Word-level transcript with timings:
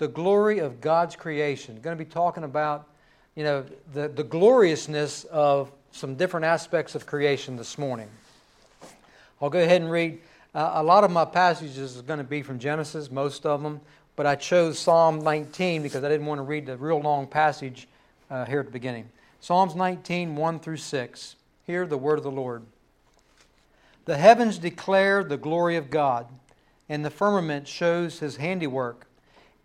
the 0.00 0.08
glory 0.08 0.60
of 0.60 0.80
God's 0.80 1.14
creation. 1.14 1.78
Going 1.82 1.96
to 1.96 2.02
be 2.02 2.10
talking 2.10 2.42
about, 2.42 2.88
you 3.34 3.44
know, 3.44 3.66
the, 3.92 4.08
the 4.08 4.24
gloriousness 4.24 5.24
of 5.24 5.70
some 5.92 6.14
different 6.14 6.46
aspects 6.46 6.94
of 6.94 7.04
creation 7.04 7.54
this 7.54 7.76
morning. 7.76 8.08
I'll 9.42 9.50
go 9.50 9.60
ahead 9.60 9.82
and 9.82 9.90
read. 9.90 10.18
Uh, 10.54 10.70
a 10.76 10.82
lot 10.82 11.04
of 11.04 11.10
my 11.10 11.26
passages 11.26 11.98
are 11.98 12.02
going 12.02 12.16
to 12.16 12.24
be 12.24 12.40
from 12.40 12.58
Genesis, 12.58 13.10
most 13.10 13.44
of 13.44 13.62
them, 13.62 13.82
but 14.16 14.24
I 14.24 14.36
chose 14.36 14.78
Psalm 14.78 15.18
19 15.18 15.82
because 15.82 16.02
I 16.02 16.08
didn't 16.08 16.24
want 16.24 16.38
to 16.38 16.44
read 16.44 16.64
the 16.64 16.78
real 16.78 16.98
long 16.98 17.26
passage 17.26 17.86
uh, 18.30 18.46
here 18.46 18.60
at 18.60 18.66
the 18.66 18.72
beginning. 18.72 19.06
Psalms 19.40 19.74
19, 19.74 20.34
1 20.34 20.60
through 20.60 20.78
6. 20.78 21.36
Hear 21.66 21.86
the 21.86 21.98
word 21.98 22.16
of 22.16 22.24
the 22.24 22.30
Lord. 22.30 22.62
The 24.06 24.16
heavens 24.16 24.56
declare 24.56 25.22
the 25.22 25.36
glory 25.36 25.76
of 25.76 25.90
God, 25.90 26.26
and 26.88 27.04
the 27.04 27.10
firmament 27.10 27.68
shows 27.68 28.20
his 28.20 28.36
handiwork. 28.36 29.06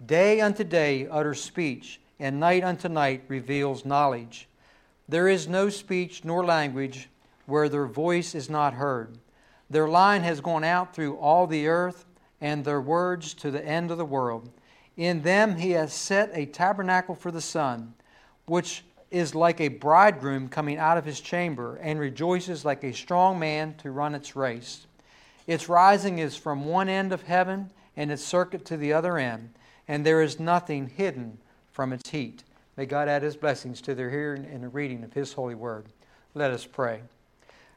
Day 0.03 0.41
unto 0.41 0.63
day 0.63 1.07
utters 1.07 1.41
speech, 1.41 2.01
and 2.19 2.39
night 2.39 2.63
unto 2.63 2.89
night 2.89 3.23
reveals 3.27 3.85
knowledge. 3.85 4.49
There 5.07 5.27
is 5.27 5.47
no 5.47 5.69
speech 5.69 6.25
nor 6.25 6.43
language 6.43 7.09
where 7.45 7.69
their 7.69 7.85
voice 7.85 8.33
is 8.35 8.49
not 8.49 8.73
heard. 8.73 9.17
Their 9.69 9.87
line 9.87 10.23
has 10.23 10.41
gone 10.41 10.63
out 10.63 10.93
through 10.93 11.17
all 11.17 11.47
the 11.47 11.67
earth, 11.67 12.05
and 12.41 12.65
their 12.65 12.81
words 12.81 13.33
to 13.35 13.51
the 13.51 13.65
end 13.65 13.91
of 13.91 13.97
the 13.97 14.05
world. 14.05 14.49
In 14.97 15.21
them 15.21 15.57
he 15.57 15.71
has 15.71 15.93
set 15.93 16.29
a 16.33 16.45
tabernacle 16.45 17.15
for 17.15 17.31
the 17.31 17.41
sun, 17.41 17.93
which 18.45 18.83
is 19.11 19.33
like 19.33 19.61
a 19.61 19.69
bridegroom 19.69 20.49
coming 20.49 20.77
out 20.77 20.97
of 20.97 21.05
his 21.05 21.21
chamber, 21.21 21.77
and 21.77 21.99
rejoices 21.99 22.65
like 22.65 22.83
a 22.83 22.93
strong 22.93 23.39
man 23.39 23.75
to 23.75 23.91
run 23.91 24.15
its 24.15 24.35
race. 24.35 24.87
Its 25.47 25.69
rising 25.69 26.19
is 26.19 26.35
from 26.35 26.65
one 26.65 26.89
end 26.89 27.13
of 27.13 27.23
heaven, 27.23 27.71
and 27.95 28.11
its 28.11 28.23
circuit 28.23 28.65
to 28.65 28.77
the 28.77 28.91
other 28.91 29.17
end, 29.17 29.53
and 29.87 30.05
there 30.05 30.21
is 30.21 30.39
nothing 30.39 30.89
hidden 30.95 31.37
from 31.71 31.93
its 31.93 32.09
heat. 32.09 32.43
May 32.77 32.85
God 32.85 33.07
add 33.07 33.23
his 33.23 33.35
blessings 33.37 33.81
to 33.81 33.95
their 33.95 34.09
hearing 34.09 34.45
and 34.45 34.63
the 34.63 34.69
reading 34.69 35.03
of 35.03 35.13
his 35.13 35.33
holy 35.33 35.55
word. 35.55 35.85
Let 36.33 36.51
us 36.51 36.65
pray. 36.65 37.01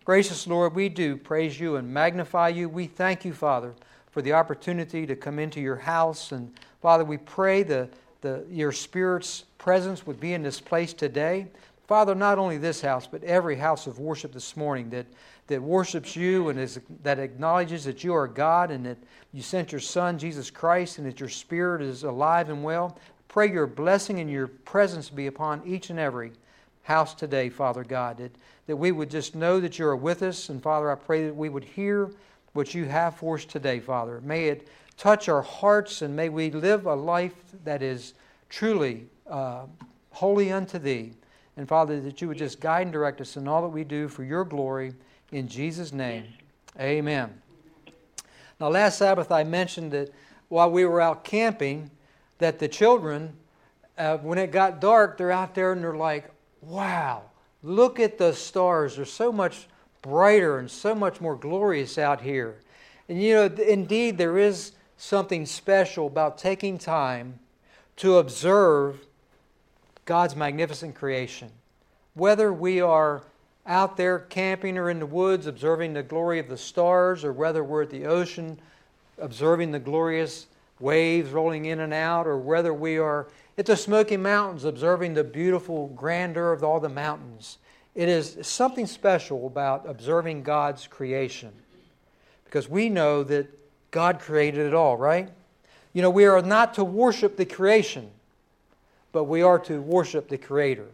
Gracious 0.04 0.46
Lord, 0.46 0.74
we 0.74 0.88
do 0.88 1.16
praise 1.16 1.60
you 1.60 1.76
and 1.76 1.92
magnify 1.92 2.48
you. 2.48 2.68
We 2.68 2.86
thank 2.86 3.24
you, 3.24 3.32
Father, 3.32 3.74
for 4.10 4.22
the 4.22 4.32
opportunity 4.32 5.06
to 5.06 5.14
come 5.14 5.38
into 5.38 5.60
your 5.60 5.76
house. 5.76 6.32
And 6.32 6.50
Father, 6.80 7.04
we 7.04 7.18
pray 7.18 7.62
that 7.64 7.90
your 8.50 8.72
Spirit's 8.72 9.44
presence 9.58 10.06
would 10.06 10.18
be 10.18 10.32
in 10.32 10.42
this 10.42 10.60
place 10.60 10.92
today. 10.92 11.46
Father, 11.88 12.14
not 12.14 12.38
only 12.38 12.58
this 12.58 12.82
house, 12.82 13.06
but 13.06 13.24
every 13.24 13.56
house 13.56 13.86
of 13.86 13.98
worship 13.98 14.32
this 14.32 14.58
morning 14.58 14.90
that, 14.90 15.06
that 15.46 15.62
worships 15.62 16.14
you 16.14 16.50
and 16.50 16.60
is, 16.60 16.78
that 17.02 17.18
acknowledges 17.18 17.82
that 17.84 18.04
you 18.04 18.14
are 18.14 18.28
God 18.28 18.70
and 18.70 18.84
that 18.84 18.98
you 19.32 19.40
sent 19.40 19.72
your 19.72 19.80
Son, 19.80 20.18
Jesus 20.18 20.50
Christ, 20.50 20.98
and 20.98 21.06
that 21.06 21.18
your 21.18 21.30
Spirit 21.30 21.80
is 21.80 22.04
alive 22.04 22.50
and 22.50 22.62
well. 22.62 22.98
Pray 23.28 23.50
your 23.50 23.66
blessing 23.66 24.20
and 24.20 24.30
your 24.30 24.48
presence 24.48 25.08
be 25.08 25.28
upon 25.28 25.62
each 25.64 25.88
and 25.88 25.98
every 25.98 26.32
house 26.82 27.14
today, 27.14 27.48
Father 27.48 27.84
God, 27.84 28.18
that, 28.18 28.34
that 28.66 28.76
we 28.76 28.92
would 28.92 29.10
just 29.10 29.34
know 29.34 29.58
that 29.58 29.78
you 29.78 29.86
are 29.86 29.96
with 29.96 30.22
us. 30.22 30.50
And 30.50 30.62
Father, 30.62 30.92
I 30.92 30.94
pray 30.94 31.24
that 31.24 31.34
we 31.34 31.48
would 31.48 31.64
hear 31.64 32.10
what 32.52 32.74
you 32.74 32.84
have 32.84 33.16
for 33.16 33.36
us 33.36 33.46
today, 33.46 33.80
Father. 33.80 34.20
May 34.20 34.48
it 34.48 34.68
touch 34.98 35.30
our 35.30 35.42
hearts 35.42 36.02
and 36.02 36.14
may 36.14 36.28
we 36.28 36.50
live 36.50 36.84
a 36.84 36.94
life 36.94 37.54
that 37.64 37.82
is 37.82 38.12
truly 38.50 39.06
uh, 39.26 39.62
holy 40.10 40.52
unto 40.52 40.78
thee. 40.78 41.14
And 41.58 41.68
Father, 41.68 42.00
that 42.02 42.22
you 42.22 42.28
would 42.28 42.38
just 42.38 42.60
guide 42.60 42.82
and 42.82 42.92
direct 42.92 43.20
us 43.20 43.36
in 43.36 43.48
all 43.48 43.62
that 43.62 43.68
we 43.68 43.82
do 43.82 44.06
for 44.06 44.22
your 44.22 44.44
glory. 44.44 44.94
In 45.32 45.48
Jesus' 45.48 45.92
name, 45.92 46.24
amen. 46.78 47.42
Now, 48.60 48.68
last 48.68 48.98
Sabbath 48.98 49.32
I 49.32 49.42
mentioned 49.42 49.90
that 49.90 50.14
while 50.50 50.70
we 50.70 50.84
were 50.84 51.00
out 51.00 51.24
camping, 51.24 51.90
that 52.38 52.60
the 52.60 52.68
children, 52.68 53.34
uh, 53.98 54.18
when 54.18 54.38
it 54.38 54.52
got 54.52 54.80
dark, 54.80 55.18
they're 55.18 55.32
out 55.32 55.56
there 55.56 55.72
and 55.72 55.82
they're 55.82 55.96
like, 55.96 56.30
wow, 56.62 57.24
look 57.64 57.98
at 57.98 58.18
the 58.18 58.32
stars. 58.32 58.94
They're 58.94 59.04
so 59.04 59.32
much 59.32 59.66
brighter 60.00 60.58
and 60.58 60.70
so 60.70 60.94
much 60.94 61.20
more 61.20 61.34
glorious 61.34 61.98
out 61.98 62.20
here. 62.20 62.60
And 63.08 63.20
you 63.20 63.34
know, 63.34 63.46
indeed, 63.46 64.16
there 64.16 64.38
is 64.38 64.74
something 64.96 65.44
special 65.44 66.06
about 66.06 66.38
taking 66.38 66.78
time 66.78 67.40
to 67.96 68.18
observe 68.18 69.04
God's 70.04 70.34
magnificent 70.36 70.94
creation. 70.94 71.50
Whether 72.18 72.52
we 72.52 72.80
are 72.80 73.22
out 73.64 73.96
there 73.96 74.18
camping 74.18 74.76
or 74.76 74.90
in 74.90 74.98
the 74.98 75.06
woods 75.06 75.46
observing 75.46 75.92
the 75.92 76.02
glory 76.02 76.40
of 76.40 76.48
the 76.48 76.58
stars, 76.58 77.24
or 77.24 77.32
whether 77.32 77.62
we're 77.62 77.82
at 77.82 77.90
the 77.90 78.06
ocean 78.06 78.58
observing 79.18 79.70
the 79.70 79.78
glorious 79.78 80.46
waves 80.80 81.30
rolling 81.30 81.66
in 81.66 81.78
and 81.78 81.94
out, 81.94 82.26
or 82.26 82.36
whether 82.36 82.74
we 82.74 82.98
are 82.98 83.28
at 83.56 83.66
the 83.66 83.76
Smoky 83.76 84.16
Mountains 84.16 84.64
observing 84.64 85.14
the 85.14 85.22
beautiful 85.22 85.88
grandeur 85.94 86.52
of 86.52 86.64
all 86.64 86.80
the 86.80 86.88
mountains. 86.88 87.58
It 87.94 88.08
is 88.08 88.36
something 88.42 88.86
special 88.86 89.46
about 89.46 89.88
observing 89.88 90.42
God's 90.42 90.88
creation 90.88 91.52
because 92.44 92.68
we 92.68 92.88
know 92.88 93.22
that 93.22 93.46
God 93.92 94.18
created 94.18 94.66
it 94.66 94.74
all, 94.74 94.96
right? 94.96 95.28
You 95.92 96.02
know, 96.02 96.10
we 96.10 96.24
are 96.24 96.42
not 96.42 96.74
to 96.74 96.84
worship 96.84 97.36
the 97.36 97.46
creation, 97.46 98.10
but 99.12 99.24
we 99.24 99.40
are 99.40 99.60
to 99.60 99.80
worship 99.80 100.28
the 100.28 100.38
Creator. 100.38 100.86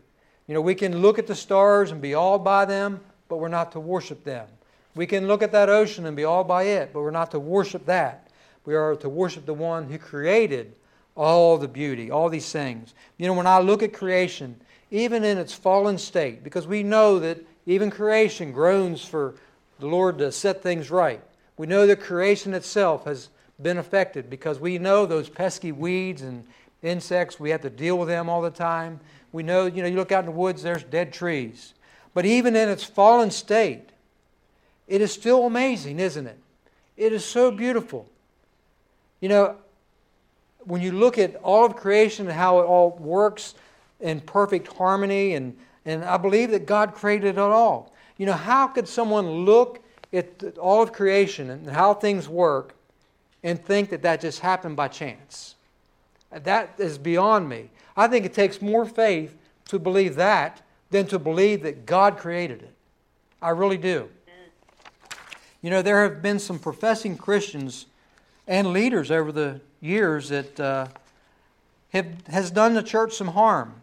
You 0.47 0.55
know, 0.55 0.61
we 0.61 0.75
can 0.75 0.99
look 1.01 1.19
at 1.19 1.27
the 1.27 1.35
stars 1.35 1.91
and 1.91 2.01
be 2.01 2.15
awed 2.15 2.45
by 2.45 2.65
them, 2.65 3.01
but 3.29 3.39
we're 3.39 3.49
not 3.49 3.73
to 3.73 3.81
worship 3.81 4.25
them. 4.25 4.47
We 4.95 5.07
can 5.07 5.27
look 5.27 5.43
at 5.43 5.53
that 5.53 5.69
ocean 5.69 6.07
and 6.07 6.17
be 6.17 6.25
awed 6.25 6.47
by 6.47 6.65
it, 6.65 6.93
but 6.93 7.01
we're 7.01 7.11
not 7.11 7.31
to 7.33 7.41
worship 7.41 7.87
that. 7.87 8.29
We 8.65 8.75
are 8.75 8.95
to 8.97 9.09
worship 9.09 9.47
the 9.47 9.55
one 9.55 9.91
who 9.91 9.99
created 9.99 10.75
all 11.17 11.59
the 11.59 11.69
beauty, 11.69 12.11
all 12.11 12.29
these 12.29 12.51
things. 12.51 12.95
You 13.19 13.27
know, 13.27 13.35
when 13.35 13.47
I 13.47 13.59
look 13.61 13.83
at 13.83 13.93
creation, 13.93 14.61
even 14.91 15.25
in 15.25 15.39
its 15.39 15.53
fallen 15.53 15.99
state, 15.99 16.45
because 16.45 16.67
we 16.67 16.83
know 16.83 17.19
that 17.19 17.45
even 17.67 17.91
creation 17.91 18.53
groans 18.53 19.05
for 19.05 19.35
the 19.79 19.87
Lord 19.87 20.19
to 20.19 20.31
set 20.31 20.63
things 20.63 20.91
right. 20.91 21.23
We 21.57 21.67
know 21.67 21.87
that 21.87 22.01
creation 22.01 22.55
itself 22.55 23.05
has 23.05 23.31
been 23.61 23.79
affected 23.79 24.29
because 24.29 24.59
we 24.59 24.79
know 24.79 25.07
those 25.07 25.29
pesky 25.29 25.73
weeds 25.73 26.23
and 26.23 26.45
insects, 26.83 27.41
we 27.41 27.51
have 27.51 27.63
to 27.63 27.71
deal 27.71 27.99
with 27.99 28.09
them 28.09 28.29
all 28.29 28.43
the 28.43 28.51
time. 28.51 29.01
We 29.35 29.43
know, 29.43 29.67
you 29.67 29.83
know, 29.83 29.89
you 29.89 29.97
look 29.97 30.13
out 30.13 30.21
in 30.21 30.27
the 30.27 30.31
woods, 30.31 30.63
there's 30.63 30.85
dead 30.85 31.13
trees. 31.13 31.75
But 32.15 32.25
even 32.25 32.55
in 32.55 32.69
its 32.69 32.85
fallen 32.85 33.33
state, 33.33 33.89
it 34.87 35.01
is 35.01 35.13
still 35.13 35.45
amazing, 35.45 35.99
isn't 35.99 36.29
it? 36.29 36.39
It 36.97 37.13
is 37.13 37.25
so 37.25 37.51
beautiful. 37.51 38.09
You 39.21 39.29
know, 39.29 39.57
when 40.61 40.81
you 40.81 40.93
look 40.93 41.19
at 41.19 41.35
all 41.43 41.67
of 41.67 41.75
creation 41.75 42.27
and 42.27 42.35
how 42.37 42.61
it 42.61 42.63
all 42.63 42.91
works 42.91 43.55
in 43.99 44.21
perfect 44.21 44.69
harmony, 44.69 45.35
and, 45.35 45.57
and 45.85 46.05
I 46.05 46.17
believe 46.17 46.53
that 46.53 46.65
God 46.65 46.95
created 46.95 47.35
it 47.35 47.39
all. 47.41 47.93
You 48.19 48.27
know, 48.27 48.35
how 48.35 48.69
could 48.69 48.87
someone 48.87 49.45
look 49.45 49.83
at 50.13 50.59
all 50.59 50.81
of 50.81 50.93
creation 50.93 51.51
and 51.51 51.69
how 51.69 51.93
things 51.93 52.29
work 52.29 52.77
and 53.43 53.61
think 53.61 53.91
that 53.91 54.03
that 54.03 54.21
just 54.21 54.39
happened 54.39 54.77
by 54.77 54.87
chance? 54.87 55.54
That 56.43 56.75
is 56.79 56.99
beyond 56.99 57.49
me. 57.49 57.71
I 57.97 58.09
think 58.09 58.27
it 58.27 58.35
takes 58.35 58.61
more 58.61 58.85
faith 58.85 59.37
to 59.67 59.79
believe 59.79 60.17
that 60.17 60.63
than 60.91 61.07
to 61.07 61.19
believe 61.19 61.63
that 61.63 61.87
God 61.87 62.19
created 62.19 62.63
it. 62.63 62.75
I 63.41 63.51
really 63.51 63.79
do. 63.79 64.09
You 65.63 65.71
know, 65.71 65.83
there 65.83 66.03
have 66.03 66.21
been 66.21 66.39
some 66.39 66.59
professing 66.59 67.17
Christians 67.17 67.87
and 68.47 68.73
leaders 68.73 69.11
over 69.11 69.33
the 69.33 69.61
years 69.81 70.29
that 70.29 70.61
uh, 70.61 70.89
have, 71.91 72.27
has 72.27 72.51
done 72.51 72.75
the 72.75 72.83
church 72.83 73.15
some 73.15 73.29
harm. 73.29 73.75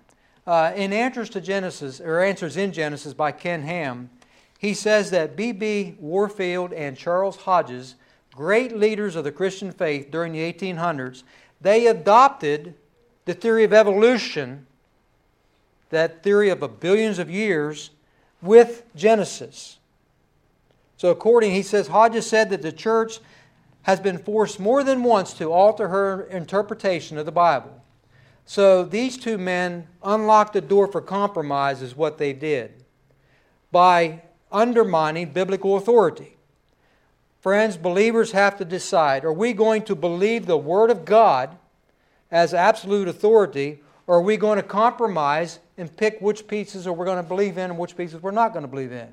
Uh, 0.46 0.74
in 0.76 0.94
Answers 0.94 1.30
to 1.32 1.42
Genesis, 1.42 2.00
or 2.00 2.20
Answers 2.20 2.58
in 2.58 2.72
Genesis 2.72 3.14
by 3.14 3.32
Ken 3.32 3.64
Ham, 3.64 4.10
he 4.58 4.74
says 4.74 5.10
that 5.12 5.36
B.B. 5.36 5.96
Warfield 6.00 6.72
and 6.74 6.96
Charles 6.96 7.36
Hodges, 7.38 7.96
great 8.34 8.78
leaders 8.78 9.16
of 9.16 9.24
the 9.24 9.32
Christian 9.32 9.72
faith 9.72 10.12
during 10.12 10.34
the 10.34 10.54
1800s, 10.54 11.24
they 11.62 11.88
adopted 11.88 12.74
the 13.26 13.34
theory 13.34 13.64
of 13.64 13.74
evolution, 13.74 14.66
that 15.90 16.24
theory 16.24 16.50
of 16.50 16.64
a 16.64 16.68
billions 16.68 17.20
of 17.20 17.30
years, 17.30 17.92
with 18.42 18.84
Genesis. 18.96 19.78
So, 20.98 21.10
according, 21.10 21.52
he 21.52 21.64
says, 21.64 21.88
Hodges 21.88 22.28
said 22.28 22.50
that 22.50 22.62
the 22.62 22.72
church 22.72 23.20
has 23.84 24.00
been 24.00 24.18
forced 24.18 24.60
more 24.60 24.84
than 24.84 25.04
once 25.04 25.34
to 25.34 25.52
alter 25.52 25.88
her 25.88 26.24
interpretation 26.24 27.18
of 27.18 27.26
the 27.26 27.32
Bible. 27.32 27.82
So 28.46 28.84
these 28.84 29.18
two 29.18 29.38
men 29.38 29.88
unlocked 30.04 30.54
the 30.54 30.62
door 30.62 30.88
for 30.88 31.02
compromise, 31.02 31.82
is 31.82 31.96
what 31.96 32.18
they 32.18 32.34
did, 32.34 32.84
by 33.72 34.24
undermining 34.52 35.32
biblical 35.32 35.78
authority. 35.78 36.36
Friends, 37.42 37.76
believers 37.76 38.32
have 38.34 38.58
to 38.60 38.66
decide 38.66 39.26
are 39.26 39.34
we 39.34 39.52
going 39.54 39.82
to 39.84 39.96
believe 39.96 40.46
the 40.46 40.58
Word 40.58 40.92
of 40.92 41.06
God 41.06 41.58
as 42.30 42.54
absolute 42.54 43.08
authority, 43.08 43.82
or 44.08 44.18
are 44.18 44.22
we 44.22 44.38
going 44.38 44.58
to 44.58 44.64
compromise 44.64 45.60
and 45.78 45.96
pick 45.98 46.22
which 46.22 46.48
pieces 46.48 46.86
we're 46.86 46.94
we 46.94 47.06
going 47.06 47.22
to 47.22 47.28
believe 47.28 47.58
in 47.58 47.72
and 47.72 47.80
which 47.80 47.98
pieces 47.98 48.22
we're 48.22 48.32
not 48.32 48.54
going 48.54 48.64
to 48.64 48.68
believe 48.68 48.92
in? 48.92 49.08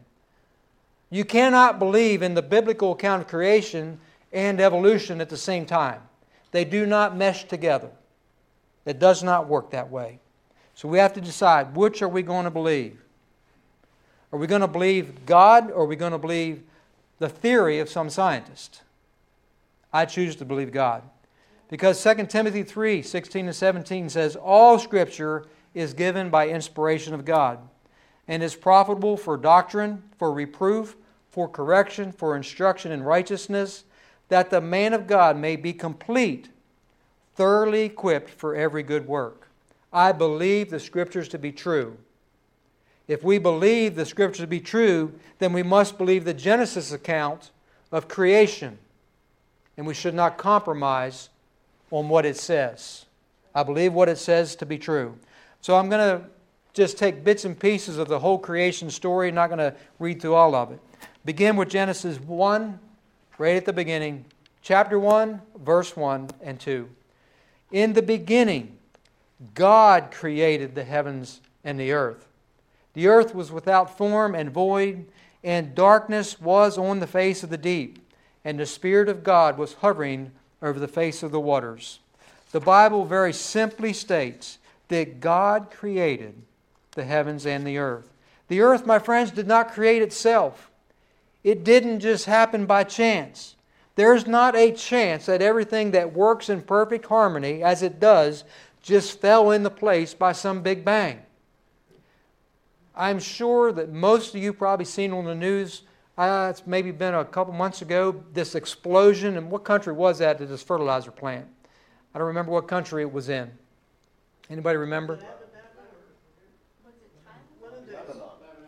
You 1.11 1.25
cannot 1.25 1.79
believe 1.79 2.23
in 2.23 2.35
the 2.35 2.43
biblical 2.43 2.93
account 2.93 3.23
of 3.23 3.29
creation 3.29 3.99
and 4.31 4.61
evolution 4.61 5.23
at 5.23 5.31
the 5.31 5.37
same 5.37 5.65
time. 5.65 6.03
They 6.51 6.67
do 6.67 6.85
not 6.85 7.17
mesh 7.17 7.45
together. 7.45 7.91
It 8.85 8.99
does 8.99 9.23
not 9.23 9.49
work 9.49 9.71
that 9.71 9.91
way. 9.91 10.19
So 10.75 10.87
we 10.87 10.99
have 10.99 11.15
to 11.15 11.21
decide 11.21 11.75
which 11.75 12.03
are 12.03 12.09
we 12.09 12.23
going 12.23 12.45
to 12.45 12.51
believe? 12.51 13.01
Are 14.33 14.39
we 14.39 14.47
going 14.47 14.61
to 14.61 14.69
believe 14.69 15.25
God 15.25 15.71
or 15.71 15.85
are 15.85 15.87
we 15.87 15.97
going 15.97 16.13
to 16.13 16.19
believe 16.19 16.63
the 17.19 17.29
theory 17.29 17.79
of 17.79 17.89
some 17.89 18.11
scientist? 18.11 18.83
I 19.93 20.05
choose 20.05 20.37
to 20.37 20.45
believe 20.45 20.73
God. 20.73 21.03
Because 21.69 22.03
2 22.03 22.27
Timothy 22.27 22.63
3 22.63 23.03
16 23.03 23.47
and 23.47 23.55
17 23.55 24.09
says, 24.09 24.37
All 24.37 24.79
scripture 24.79 25.47
is 25.75 25.95
given 25.95 26.31
by 26.31 26.49
inspiration 26.49 27.15
of 27.15 27.25
God 27.25 27.59
and 28.27 28.43
is 28.43 28.55
profitable 28.55 29.17
for 29.17 29.37
doctrine, 29.37 30.03
for 30.19 30.33
reproof, 30.33 30.97
for 31.31 31.49
correction, 31.49 32.13
for 32.13 32.37
instruction 32.37 32.93
in 32.93 33.03
righteousness, 33.03 33.85
that 34.29 34.51
the 34.51 34.61
man 34.61 34.93
of 34.93 35.07
God 35.07 35.37
may 35.37 35.57
be 35.57 35.73
complete, 35.73 36.49
thoroughly 37.35 37.83
equipped 37.83 38.31
for 38.31 38.55
every 38.55 38.83
good 38.83 39.07
work. 39.07 39.49
I 39.93 40.13
believe 40.13 40.71
the 40.71 40.81
scriptures 40.81 41.29
to 41.29 41.39
be 41.39 41.53
true. 41.53 41.97
If 43.09 43.25
we 43.25 43.39
believe 43.39 43.97
the 43.97 44.05
scriptures 44.05 44.43
to 44.43 44.47
be 44.47 44.61
true, 44.61 45.13
then 45.39 45.55
we 45.55 45.63
must 45.63 45.97
believe 45.97 46.25
the 46.25 46.35
Genesis 46.35 46.93
account 46.93 47.51
of 47.91 48.07
creation. 48.07 48.79
And 49.77 49.87
we 49.87 49.95
should 49.95 50.15
not 50.15 50.37
compromise 50.37 51.31
on 51.91 52.09
what 52.09 52.27
it 52.27 52.37
says. 52.37 53.07
I 53.55 53.63
believe 53.63 53.95
what 53.95 54.11
it 54.11 54.19
says 54.19 54.55
to 54.57 54.67
be 54.67 54.79
true. 54.79 55.19
So 55.63 55.77
I'm 55.77 55.89
going 55.89 56.21
to 56.21 56.27
just 56.75 56.99
take 56.99 57.25
bits 57.25 57.45
and 57.45 57.59
pieces 57.59 57.97
of 57.97 58.09
the 58.09 58.19
whole 58.19 58.39
creation 58.39 58.91
story. 58.91 59.29
I'm 59.29 59.35
not 59.35 59.49
going 59.49 59.59
to 59.59 59.75
read 59.99 60.21
through 60.21 60.35
all 60.35 60.55
of 60.55 60.71
it. 60.71 60.79
Begin 61.25 61.57
with 61.57 61.71
Genesis 61.71 62.21
1, 62.21 62.79
right 63.39 63.57
at 63.57 63.65
the 63.65 63.73
beginning. 63.73 64.27
Chapter 64.63 64.99
1, 64.99 65.41
verse 65.65 65.97
1 65.97 66.29
and 66.43 66.61
2. 66.61 66.89
In 67.73 67.95
the 67.95 68.03
beginning, 68.03 68.77
God 69.55 70.11
created 70.11 70.75
the 70.75 70.85
heavens 70.85 71.41
and 71.65 71.81
the 71.81 71.93
earth. 71.93 72.27
The 72.99 73.07
earth 73.07 73.33
was 73.33 73.53
without 73.53 73.97
form 73.97 74.35
and 74.35 74.51
void, 74.51 75.07
and 75.45 75.73
darkness 75.73 76.41
was 76.41 76.77
on 76.77 76.99
the 76.99 77.07
face 77.07 77.45
of 77.45 77.51
the 77.51 77.57
deep, 77.57 78.05
and 78.45 78.59
the 78.59 78.67
Spirit 78.67 79.09
of 79.09 79.23
God 79.23 79.57
was 79.57 79.75
hovering 79.75 80.33
over 80.61 80.81
the 80.81 80.89
face 80.89 81.23
of 81.23 81.31
the 81.31 81.39
waters. 81.39 82.01
The 82.51 82.59
Bible 82.59 83.05
very 83.05 83.33
simply 83.33 83.93
states 83.93 84.59
that 84.89 85.21
God 85.21 85.71
created 85.71 86.43
the 86.91 87.05
heavens 87.05 87.47
and 87.47 87.65
the 87.65 87.79
earth. 87.79 88.11
The 88.49 88.63
earth, 88.63 88.85
my 88.85 88.99
friends, 88.99 89.31
did 89.31 89.47
not 89.47 89.71
create 89.71 90.03
itself. 90.03 90.69
It 91.45 91.63
didn't 91.63 92.01
just 92.01 92.25
happen 92.25 92.67
by 92.67 92.83
chance. 92.83 93.55
There's 93.95 94.27
not 94.27 94.57
a 94.57 94.73
chance 94.73 95.27
that 95.27 95.41
everything 95.41 95.93
that 95.93 96.15
works 96.15 96.49
in 96.49 96.63
perfect 96.63 97.07
harmony, 97.07 97.63
as 97.63 97.81
it 97.81 98.01
does, 98.01 98.43
just 98.83 99.21
fell 99.21 99.53
into 99.53 99.71
place 99.71 100.15
by 100.15 100.33
some 100.33 100.63
big 100.63 100.85
bang. 100.85 101.21
I'm 102.99 103.21
sure 103.21 103.73
that 103.73 103.91
most 103.93 104.35
of 104.35 104.43
you 104.43 104.53
probably 104.53 104.85
seen 104.85 105.13
on 105.13 105.25
the 105.25 105.35
news 105.35 105.83
uh, 106.19 106.49
it's 106.51 106.67
maybe 106.67 106.91
been 106.91 107.15
a 107.15 107.25
couple 107.25 107.55
months 107.55 107.81
ago, 107.81 108.25
this 108.33 108.57
explosion. 108.57 109.37
And 109.37 109.53
what 109.53 109.63
country 109.63 109.93
was 109.93 110.19
that 110.19 110.41
at 110.41 110.49
this 110.49 110.65
fertilizer 110.65 111.13
plant? 111.13 111.47
I 112.13 112.19
don't 112.19 112.27
remember 112.27 112.51
what 112.51 112.67
country 112.67 113.03
it 113.03 113.13
was 113.13 113.29
in. 113.29 113.49
Anybody 114.51 114.79
remember? 114.79 115.21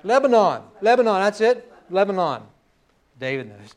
Lebanon. 0.04 0.62
Lebanon, 0.80 1.20
that's 1.20 1.40
it. 1.40 1.70
Lebanon. 1.90 2.42
David 3.18 3.48
knows. 3.48 3.74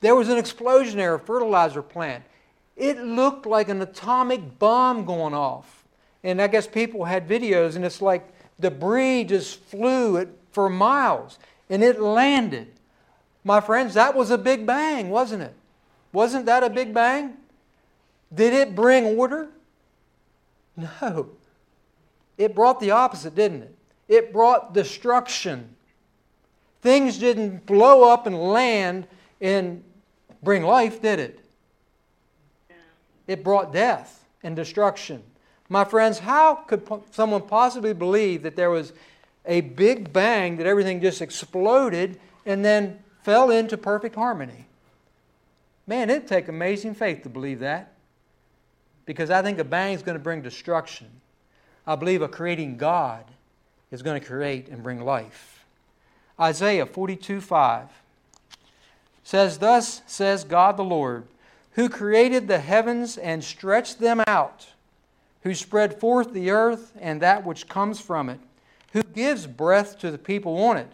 There 0.00 0.14
was 0.14 0.28
an 0.28 0.38
explosion 0.38 0.98
there, 0.98 1.14
a 1.14 1.18
fertilizer 1.18 1.82
plant. 1.82 2.22
It 2.76 2.98
looked 2.98 3.44
like 3.44 3.68
an 3.68 3.82
atomic 3.82 4.58
bomb 4.60 5.04
going 5.04 5.34
off. 5.34 5.84
And 6.22 6.40
I 6.40 6.46
guess 6.46 6.66
people 6.66 7.04
had 7.04 7.28
videos, 7.28 7.74
and 7.74 7.84
it's 7.84 8.00
like 8.00 8.33
debris 8.60 9.24
just 9.24 9.60
flew 9.60 10.28
for 10.52 10.68
miles, 10.68 11.38
and 11.68 11.82
it 11.82 12.00
landed. 12.00 12.68
My 13.42 13.60
friends, 13.60 13.94
that 13.94 14.14
was 14.14 14.30
a 14.30 14.38
big 14.38 14.66
bang, 14.66 15.10
wasn't 15.10 15.42
it? 15.42 15.54
Wasn't 16.12 16.46
that 16.46 16.62
a 16.62 16.70
big 16.70 16.94
bang? 16.94 17.34
Did 18.32 18.54
it 18.54 18.74
bring 18.74 19.04
order? 19.18 19.48
No. 20.76 21.30
It 22.38 22.54
brought 22.54 22.80
the 22.80 22.90
opposite, 22.90 23.34
didn't 23.34 23.62
it? 23.62 23.76
It 24.08 24.32
brought 24.32 24.74
destruction. 24.74 25.74
Things 26.82 27.18
didn't 27.18 27.66
blow 27.66 28.10
up 28.10 28.26
and 28.26 28.36
land 28.36 29.06
and 29.40 29.82
bring 30.42 30.62
life, 30.62 31.00
did 31.00 31.18
it? 31.18 31.40
It 33.26 33.42
brought 33.42 33.72
death 33.72 34.24
and 34.42 34.54
destruction. 34.54 35.22
My 35.68 35.84
friends, 35.84 36.18
how 36.18 36.54
could 36.54 36.86
someone 37.12 37.42
possibly 37.42 37.94
believe 37.94 38.42
that 38.42 38.56
there 38.56 38.70
was 38.70 38.92
a 39.46 39.60
big 39.60 40.12
bang, 40.12 40.56
that 40.56 40.66
everything 40.66 41.00
just 41.00 41.20
exploded, 41.20 42.18
and 42.46 42.64
then 42.64 42.98
fell 43.22 43.50
into 43.50 43.76
perfect 43.76 44.14
harmony. 44.14 44.66
Man, 45.86 46.08
it'd 46.10 46.28
take 46.28 46.48
amazing 46.48 46.94
faith 46.94 47.22
to 47.22 47.28
believe 47.28 47.60
that. 47.60 47.92
Because 49.06 49.30
I 49.30 49.42
think 49.42 49.58
a 49.58 49.64
bang 49.64 49.94
is 49.94 50.02
going 50.02 50.16
to 50.16 50.22
bring 50.22 50.40
destruction. 50.40 51.08
I 51.86 51.96
believe 51.96 52.22
a 52.22 52.28
creating 52.28 52.78
God 52.78 53.24
is 53.90 54.02
going 54.02 54.18
to 54.18 54.26
create 54.26 54.68
and 54.68 54.82
bring 54.82 55.02
life. 55.02 55.66
Isaiah 56.40 56.86
42 56.86 57.40
5 57.40 57.88
says, 59.22 59.58
Thus 59.58 60.02
says 60.06 60.44
God 60.44 60.78
the 60.78 60.84
Lord, 60.84 61.26
who 61.72 61.88
created 61.90 62.48
the 62.48 62.58
heavens 62.58 63.18
and 63.18 63.44
stretched 63.44 64.00
them 64.00 64.22
out, 64.26 64.68
who 65.44 65.54
spread 65.54 66.00
forth 66.00 66.32
the 66.32 66.50
earth 66.50 66.92
and 66.98 67.20
that 67.20 67.44
which 67.44 67.68
comes 67.68 68.00
from 68.00 68.28
it, 68.28 68.40
who 68.92 69.02
gives 69.02 69.46
breath 69.46 69.98
to 69.98 70.10
the 70.10 70.18
people 70.18 70.58
on 70.64 70.76
it 70.76 70.90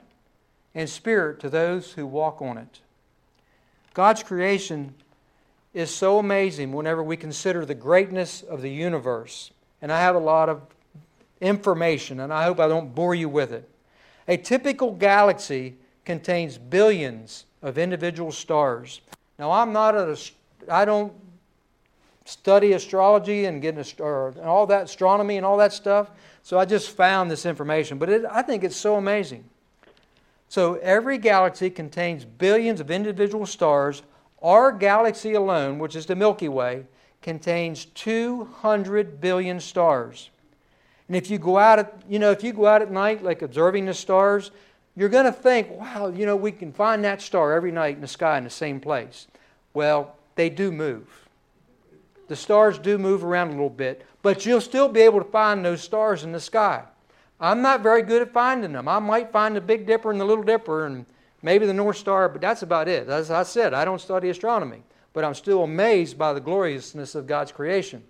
and 0.75 0.89
spirit 0.89 1.41
to 1.41 1.49
those 1.49 1.93
who 1.93 2.07
walk 2.07 2.43
on 2.43 2.59
it. 2.59 2.81
God's 3.95 4.23
creation 4.23 4.95
is 5.73 5.95
so 5.95 6.19
amazing 6.19 6.73
whenever 6.73 7.03
we 7.03 7.17
consider 7.17 7.65
the 7.65 7.75
greatness 7.75 8.43
of 8.43 8.61
the 8.61 8.71
universe. 8.71 9.53
And 9.81 9.93
I 9.93 10.01
have 10.01 10.17
a 10.17 10.21
lot 10.21 10.49
of 10.49 10.63
information, 11.41 12.21
and 12.21 12.33
I 12.33 12.45
hope 12.45 12.61
I 12.61 12.69
don't 12.69 12.95
bore 12.95 13.15
you 13.15 13.29
with 13.29 13.53
it. 13.53 13.69
A 14.27 14.37
typical 14.37 14.93
galaxy 14.93 15.77
contains 16.05 16.59
billions 16.59 17.47
of 17.63 17.79
individual 17.79 18.33
stars. 18.33 19.01
Now, 19.39 19.53
I'm 19.53 19.73
not 19.73 19.95
a, 19.95 20.19
I 20.69 20.85
don't 20.85 21.13
study 22.25 22.73
astrology 22.73 23.47
and 23.47 23.63
getting 23.63 23.81
an, 23.81 23.87
or 23.99 24.35
all 24.43 24.67
that 24.67 24.85
astronomy 24.85 25.37
and 25.37 25.47
all 25.47 25.57
that 25.57 25.73
stuff, 25.73 26.11
so 26.43 26.59
I 26.59 26.65
just 26.65 26.91
found 26.91 27.31
this 27.31 27.47
information. 27.47 27.99
But 27.99 28.09
it, 28.09 28.25
I 28.31 28.43
think 28.43 28.65
it's 28.65 28.77
so 28.77 28.97
amazing. 28.97 29.45
So 30.49 30.75
every 30.77 31.19
galaxy 31.19 31.71
contains 31.71 32.25
billions 32.25 32.81
of 32.81 32.91
individual 32.91 33.47
stars. 33.47 34.03
Our 34.43 34.73
galaxy 34.73 35.35
alone, 35.35 35.79
which 35.79 35.95
is 35.95 36.07
the 36.07 36.17
Milky 36.17 36.49
Way, 36.49 36.87
contains 37.23 37.85
200 37.85 39.21
billion 39.21 39.61
stars. 39.61 40.31
And 41.07 41.17
if 41.17 41.31
you 41.31 41.39
go 41.39 41.59
out 41.59 41.79
at, 41.79 42.03
you 42.09 42.19
know, 42.19 42.31
if 42.31 42.43
you 42.43 42.53
go 42.53 42.67
out 42.67 42.83
at 42.83 42.91
night 42.91 43.23
like 43.23 43.43
observing 43.43 43.87
the 43.87 43.95
stars, 43.95 44.51
you're 44.97 45.09
going 45.09 45.25
to 45.25 45.33
think, 45.33 45.71
wow, 45.71 46.09
you 46.09 46.27
know, 46.27 46.37
we 46.37 46.53
can 46.53 46.73
find 46.73 47.05
that 47.05 47.23
star 47.23 47.53
every 47.53 47.73
night 47.73 47.97
in 47.97 48.01
the 48.01 48.09
sky 48.09 48.39
in 48.39 48.45
the 48.45 48.51
same 48.51 48.81
place. 48.81 49.27
Well, 49.73 50.17
they 50.35 50.51
do 50.51 50.73
move. 50.73 51.29
The 52.31 52.37
stars 52.37 52.79
do 52.79 52.97
move 52.97 53.25
around 53.25 53.49
a 53.49 53.51
little 53.51 53.69
bit, 53.69 54.07
but 54.23 54.47
you'll 54.47 54.61
still 54.61 54.89
be 54.89 55.01
able 55.01 55.19
to 55.19 55.29
find 55.29 55.65
those 55.65 55.83
stars 55.83 56.23
in 56.23 56.31
the 56.31 56.39
sky. 56.39 56.85
I'm 57.41 57.61
not 57.61 57.83
very 57.83 58.03
good 58.03 58.23
at 58.23 58.33
finding 58.33 58.71
them. 58.71 58.87
I 58.87 59.01
might 59.01 59.33
find 59.33 59.57
the 59.57 59.61
Big 59.61 59.85
Dipper 59.85 60.13
and 60.13 60.21
the 60.21 60.25
Little 60.25 60.45
Dipper 60.45 60.87
and 60.87 61.07
maybe 61.43 61.67
the 61.67 61.75
North 61.75 61.97
Star, 61.97 62.29
but 62.29 62.41
that's 62.41 62.63
about 62.63 62.87
it. 62.87 63.09
As 63.09 63.33
I 63.33 63.43
said, 63.43 63.75
I 63.75 63.85
don't 63.85 64.01
study 64.01 64.31
astronomy, 64.31 64.85
but 65.13 65.25
I'm 65.25 65.35
still 65.35 65.65
amazed 65.65 66.17
by 66.17 66.33
the 66.33 66.39
gloriousness 66.39 67.17
of 67.17 67.27
God's 67.27 67.51
creation. 67.51 68.01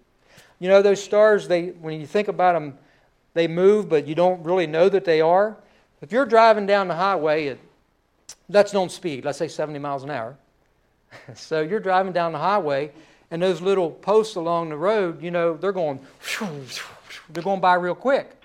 You 0.59 0.69
know, 0.69 0.83
those 0.83 1.03
stars, 1.03 1.49
they, 1.49 1.69
when 1.69 1.99
you 1.99 2.07
think 2.07 2.29
about 2.29 2.53
them, 2.53 2.77
they 3.33 3.49
move, 3.49 3.89
but 3.89 4.07
you 4.07 4.15
don't 4.15 4.45
really 4.45 4.67
know 4.67 4.91
that 4.91 5.07
they 5.07 5.23
are. 5.23 5.57
If 6.03 6.13
you're 6.13 6.27
driving 6.27 6.67
down 6.67 6.89
the 6.89 6.95
highway 6.95 7.47
at, 7.47 7.59
let's 8.51 8.71
don't 8.71 8.93
speed, 8.93 9.25
let's 9.25 9.39
say 9.39 9.49
70 9.49 9.79
miles 9.79 10.05
an 10.05 10.11
hour. 10.11 10.37
so 11.35 11.63
you're 11.63 11.81
driving 11.81 12.13
down 12.13 12.33
the 12.33 12.39
highway, 12.39 12.93
and 13.31 13.43
those 13.43 13.61
little 13.61 13.91
posts 13.91 14.37
along 14.37 14.71
the 14.71 14.77
road, 14.77 15.23
you 15.23 15.31
know, 15.31 15.57
they're 15.57 15.73
going, 15.73 16.01
they're 17.31 17.43
going 17.43 17.61
by 17.61 17.75
real 17.75 17.95
quick. 17.95 18.37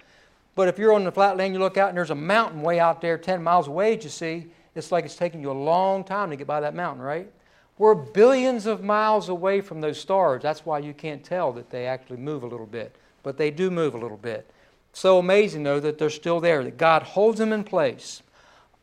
But 0.55 0.67
if 0.67 0.77
you're 0.77 0.93
on 0.93 1.03
the 1.03 1.11
flat 1.11 1.37
land, 1.37 1.53
you 1.53 1.59
look 1.59 1.77
out 1.77 1.89
and 1.89 1.97
there's 1.97 2.11
a 2.11 2.15
mountain 2.15 2.61
way 2.61 2.79
out 2.79 3.01
there 3.01 3.17
10 3.17 3.43
miles 3.43 3.67
away 3.67 3.99
you 4.01 4.09
see, 4.09 4.47
it's 4.73 4.91
like 4.91 5.05
it's 5.05 5.15
taking 5.15 5.41
you 5.41 5.51
a 5.51 5.53
long 5.53 6.03
time 6.03 6.29
to 6.29 6.35
get 6.35 6.47
by 6.47 6.59
that 6.61 6.75
mountain, 6.75 7.01
right? 7.01 7.31
We're 7.77 7.95
billions 7.95 8.65
of 8.65 8.83
miles 8.83 9.27
away 9.27 9.59
from 9.61 9.81
those 9.81 9.99
stars. 9.99 10.41
That's 10.41 10.65
why 10.65 10.79
you 10.79 10.93
can't 10.93 11.23
tell 11.23 11.51
that 11.53 11.69
they 11.69 11.87
actually 11.87 12.17
move 12.17 12.43
a 12.43 12.47
little 12.47 12.65
bit. 12.65 12.95
But 13.23 13.37
they 13.37 13.51
do 13.51 13.69
move 13.69 13.95
a 13.95 13.97
little 13.97 14.17
bit. 14.17 14.49
So 14.93 15.17
amazing, 15.17 15.63
though, 15.63 15.81
that 15.81 15.97
they're 15.97 16.09
still 16.09 16.39
there, 16.39 16.63
that 16.63 16.77
God 16.77 17.03
holds 17.03 17.39
them 17.39 17.51
in 17.51 17.65
place. 17.65 18.21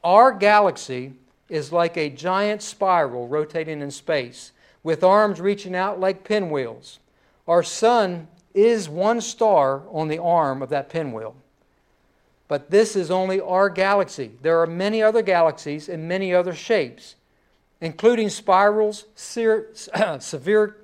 Our 0.04 0.32
galaxy 0.32 1.14
is 1.48 1.72
like 1.72 1.96
a 1.96 2.10
giant 2.10 2.60
spiral 2.60 3.28
rotating 3.28 3.80
in 3.80 3.90
space, 3.90 4.52
with 4.82 5.04
arms 5.04 5.40
reaching 5.40 5.74
out 5.74 6.00
like 6.00 6.24
pinwheels. 6.24 6.98
Our 7.46 7.62
sun 7.62 8.28
is 8.54 8.88
one 8.88 9.20
star 9.20 9.82
on 9.90 10.08
the 10.08 10.18
arm 10.18 10.62
of 10.62 10.70
that 10.70 10.88
pinwheel. 10.88 11.34
But 12.48 12.70
this 12.70 12.96
is 12.96 13.10
only 13.10 13.40
our 13.40 13.68
galaxy. 13.70 14.32
There 14.42 14.60
are 14.60 14.66
many 14.66 15.02
other 15.02 15.22
galaxies 15.22 15.88
in 15.88 16.06
many 16.06 16.34
other 16.34 16.54
shapes, 16.54 17.14
including 17.80 18.28
spirals, 18.28 19.06
severe, 19.14 20.76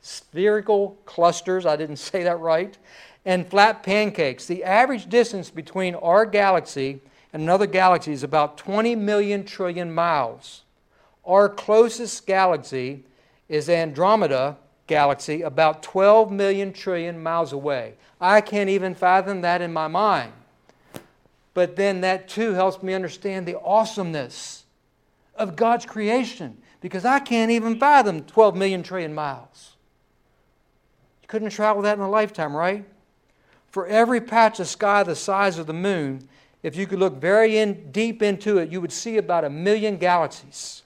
spherical 0.00 0.96
clusters, 1.04 1.66
I 1.66 1.76
didn't 1.76 1.96
say 1.96 2.22
that 2.22 2.38
right, 2.38 2.76
and 3.24 3.46
flat 3.46 3.82
pancakes. 3.82 4.46
The 4.46 4.62
average 4.64 5.08
distance 5.08 5.50
between 5.50 5.94
our 5.96 6.24
galaxy 6.24 7.00
and 7.32 7.42
another 7.42 7.66
galaxy 7.66 8.12
is 8.12 8.22
about 8.22 8.56
20 8.56 8.94
million 8.94 9.44
trillion 9.44 9.92
miles. 9.92 10.62
Our 11.26 11.48
closest 11.48 12.26
galaxy 12.26 13.04
is 13.48 13.68
Andromeda 13.68 14.56
galaxy, 14.86 15.42
about 15.42 15.82
12 15.82 16.32
million 16.32 16.72
trillion 16.72 17.22
miles 17.22 17.52
away. 17.52 17.94
I 18.20 18.40
can't 18.40 18.70
even 18.70 18.94
fathom 18.94 19.42
that 19.42 19.62
in 19.62 19.72
my 19.72 19.86
mind. 19.86 20.32
But 21.54 21.76
then 21.76 22.00
that 22.02 22.28
too 22.28 22.52
helps 22.52 22.82
me 22.82 22.94
understand 22.94 23.46
the 23.46 23.60
awesomeness 23.60 24.64
of 25.36 25.56
God's 25.56 25.86
creation 25.86 26.58
because 26.80 27.04
I 27.04 27.20
can't 27.20 27.50
even 27.50 27.78
fathom 27.78 28.22
12 28.24 28.56
million 28.56 28.82
trillion 28.82 29.14
miles. 29.14 29.76
You 31.22 31.28
couldn't 31.28 31.50
travel 31.50 31.82
that 31.82 31.98
in 31.98 32.02
a 32.02 32.10
lifetime, 32.10 32.56
right? 32.56 32.84
For 33.70 33.86
every 33.86 34.20
patch 34.20 34.60
of 34.60 34.68
sky 34.68 35.02
the 35.02 35.14
size 35.14 35.58
of 35.58 35.66
the 35.66 35.72
moon, 35.72 36.28
if 36.62 36.74
you 36.74 36.86
could 36.86 36.98
look 36.98 37.20
very 37.20 37.58
in, 37.58 37.92
deep 37.92 38.22
into 38.22 38.58
it, 38.58 38.70
you 38.70 38.80
would 38.80 38.92
see 38.92 39.16
about 39.16 39.44
a 39.44 39.50
million 39.50 39.96
galaxies. 39.96 40.82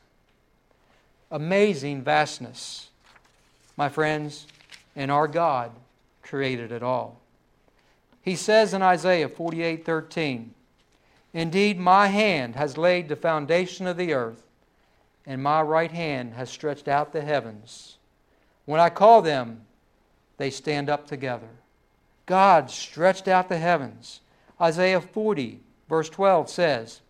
Amazing 1.32 2.02
vastness, 2.02 2.90
my 3.74 3.88
friends, 3.88 4.46
and 4.94 5.10
our 5.10 5.26
God 5.26 5.72
created 6.22 6.70
it 6.70 6.82
all. 6.82 7.20
He 8.20 8.36
says 8.36 8.74
in 8.74 8.82
Isaiah 8.82 9.30
48 9.30 9.84
13, 9.84 10.54
Indeed, 11.32 11.78
my 11.78 12.08
hand 12.08 12.54
has 12.56 12.76
laid 12.76 13.08
the 13.08 13.16
foundation 13.16 13.86
of 13.86 13.96
the 13.96 14.12
earth, 14.12 14.42
and 15.24 15.42
my 15.42 15.62
right 15.62 15.90
hand 15.90 16.34
has 16.34 16.50
stretched 16.50 16.86
out 16.86 17.14
the 17.14 17.22
heavens. 17.22 17.96
When 18.66 18.80
I 18.80 18.90
call 18.90 19.22
them, 19.22 19.62
they 20.36 20.50
stand 20.50 20.90
up 20.90 21.06
together. 21.06 21.48
God 22.26 22.70
stretched 22.70 23.26
out 23.26 23.48
the 23.48 23.56
heavens. 23.56 24.20
Isaiah 24.60 25.00
40, 25.00 25.60
verse 25.88 26.10
12 26.10 26.50
says, 26.50 27.00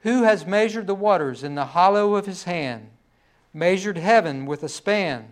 Who 0.00 0.22
has 0.22 0.46
measured 0.46 0.86
the 0.86 0.94
waters 0.94 1.44
in 1.44 1.54
the 1.54 1.66
hollow 1.66 2.14
of 2.14 2.24
his 2.24 2.44
hand, 2.44 2.88
measured 3.56 3.96
heaven 3.96 4.44
with 4.44 4.62
a 4.62 4.68
span, 4.68 5.26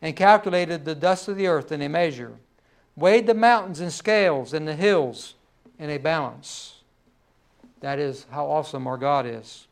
and 0.00 0.14
calculated 0.14 0.84
the 0.84 0.94
dust 0.94 1.26
of 1.26 1.36
the 1.36 1.48
earth 1.48 1.72
in 1.72 1.82
a 1.82 1.88
measure, 1.88 2.32
weighed 2.94 3.26
the 3.26 3.34
mountains 3.34 3.80
in 3.80 3.90
scales 3.90 4.52
and 4.52 4.68
the 4.68 4.76
hills 4.76 5.34
in 5.78 5.90
a 5.90 5.98
balance? 5.98 6.76
That 7.80 7.98
is 7.98 8.24
how 8.30 8.46
awesome 8.46 8.86
our 8.86 8.96
God 8.96 9.26
is. 9.26 9.66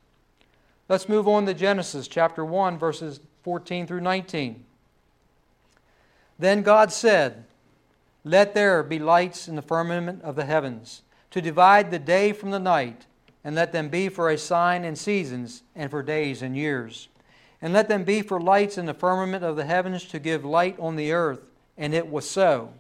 Let's 0.89 1.09
move 1.09 1.29
on 1.29 1.47
to 1.47 1.55
Genesis 1.55 2.09
chapter 2.09 2.45
1, 2.45 2.79
verses 2.79 3.21
14 3.45 3.87
through 3.87 4.01
19. 4.01 4.65
Then 6.39 6.63
God 6.63 6.93
said, 6.93 7.45
let 8.25 8.55
there 8.55 8.83
be 8.83 8.99
lights 8.99 9.47
in 9.47 9.55
the 9.55 9.63
firmament 9.63 10.23
of 10.23 10.35
the 10.35 10.47
heavens, 10.47 11.03
to 11.31 11.41
divide 11.41 11.91
the 11.91 11.99
day 11.99 12.33
from 12.33 12.51
the 12.51 12.59
night, 12.59 13.07
and 13.45 13.55
let 13.55 13.71
them 13.71 13.89
be 13.89 14.09
for 14.09 14.31
a 14.31 14.39
sign 14.39 14.85
in 14.85 14.97
seasons, 14.97 15.63
and 15.77 15.91
for 15.91 16.03
days 16.03 16.43
and 16.43 16.57
years. 16.57 17.09
And 17.65 17.73
let 17.73 17.89
them 17.89 18.05
be 18.05 18.21
for 18.21 18.39
lights 18.39 18.77
in 18.77 18.85
the 18.85 18.93
firmament 18.93 19.43
of 19.43 19.57
the 19.57 19.65
heavens 19.65 20.05
to 20.09 20.19
give 20.19 20.45
light 20.45 20.79
on 20.79 20.97
the 20.97 21.13
earth. 21.13 21.41
And 21.79 21.95
it 21.95 22.11
was 22.11 22.29
so. 22.29 22.75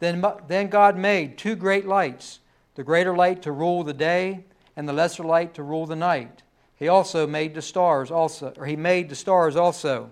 Then, 0.00 0.22
then 0.48 0.68
God 0.68 0.98
made 0.98 1.38
two 1.38 1.56
great 1.56 1.86
lights 1.86 2.40
the 2.74 2.84
greater 2.84 3.16
light 3.16 3.40
to 3.42 3.52
rule 3.52 3.82
the 3.82 3.94
day, 3.94 4.44
and 4.76 4.86
the 4.86 4.92
lesser 4.92 5.24
light 5.24 5.54
to 5.54 5.62
rule 5.62 5.86
the 5.86 5.96
night. 5.96 6.42
He 6.76 6.88
also 6.88 7.26
made 7.26 7.54
the 7.54 7.62
stars 7.62 8.10
also, 8.10 8.52
or 8.58 8.66
he 8.66 8.76
made 8.76 9.08
the 9.08 9.16
stars 9.16 9.56
also. 9.56 10.10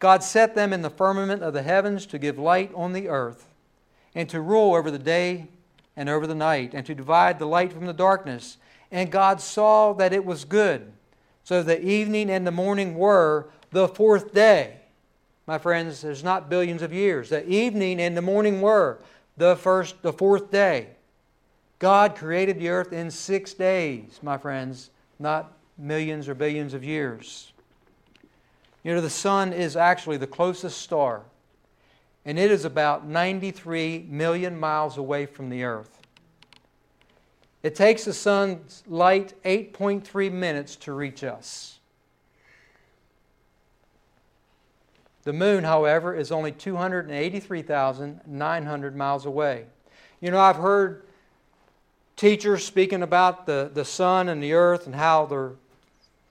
God 0.00 0.24
set 0.24 0.56
them 0.56 0.72
in 0.72 0.82
the 0.82 0.90
firmament 0.90 1.44
of 1.44 1.54
the 1.54 1.62
heavens 1.62 2.06
to 2.06 2.18
give 2.18 2.40
light 2.40 2.72
on 2.74 2.92
the 2.92 3.08
earth 3.08 3.46
and 4.16 4.28
to 4.30 4.40
rule 4.40 4.74
over 4.74 4.90
the 4.90 4.98
day 4.98 5.46
and 5.96 6.08
over 6.08 6.26
the 6.26 6.34
night, 6.34 6.74
and 6.74 6.84
to 6.86 6.94
divide 6.94 7.38
the 7.38 7.46
light 7.46 7.72
from 7.72 7.86
the 7.86 7.92
darkness. 7.92 8.56
And 8.90 9.12
God 9.12 9.40
saw 9.40 9.92
that 9.92 10.12
it 10.12 10.24
was 10.24 10.44
good. 10.44 10.92
So 11.48 11.62
the 11.62 11.82
evening 11.82 12.28
and 12.28 12.46
the 12.46 12.50
morning 12.50 12.94
were 12.94 13.48
the 13.70 13.88
fourth 13.88 14.34
day. 14.34 14.80
My 15.46 15.56
friends, 15.56 16.02
there's 16.02 16.22
not 16.22 16.50
billions 16.50 16.82
of 16.82 16.92
years. 16.92 17.30
The 17.30 17.48
evening 17.48 18.02
and 18.02 18.14
the 18.14 18.20
morning 18.20 18.60
were 18.60 18.98
the 19.38 19.56
first, 19.56 20.02
the 20.02 20.12
fourth 20.12 20.50
day. 20.50 20.88
God 21.78 22.16
created 22.16 22.60
the 22.60 22.68
earth 22.68 22.92
in 22.92 23.10
six 23.10 23.54
days, 23.54 24.20
my 24.22 24.36
friends, 24.36 24.90
not 25.18 25.56
millions 25.78 26.28
or 26.28 26.34
billions 26.34 26.74
of 26.74 26.84
years. 26.84 27.50
You 28.84 28.94
know, 28.94 29.00
the 29.00 29.08
sun 29.08 29.54
is 29.54 29.74
actually 29.74 30.18
the 30.18 30.26
closest 30.26 30.82
star 30.82 31.22
and 32.26 32.38
it 32.38 32.50
is 32.50 32.66
about 32.66 33.06
93 33.06 34.04
million 34.10 34.60
miles 34.60 34.98
away 34.98 35.24
from 35.24 35.48
the 35.48 35.64
Earth. 35.64 35.97
It 37.62 37.74
takes 37.74 38.04
the 38.04 38.12
sun's 38.12 38.84
light 38.86 39.32
8.3 39.44 40.30
minutes 40.32 40.76
to 40.76 40.92
reach 40.92 41.24
us. 41.24 41.78
The 45.24 45.32
moon, 45.32 45.64
however, 45.64 46.14
is 46.14 46.30
only 46.32 46.52
283,900 46.52 48.96
miles 48.96 49.26
away. 49.26 49.64
You 50.20 50.30
know, 50.30 50.40
I've 50.40 50.56
heard 50.56 51.02
teachers 52.16 52.64
speaking 52.64 53.02
about 53.02 53.44
the, 53.46 53.70
the 53.74 53.84
sun 53.84 54.28
and 54.28 54.40
the 54.42 54.54
earth 54.54 54.86
and 54.86 54.94
how 54.94 55.26
they're 55.26 55.52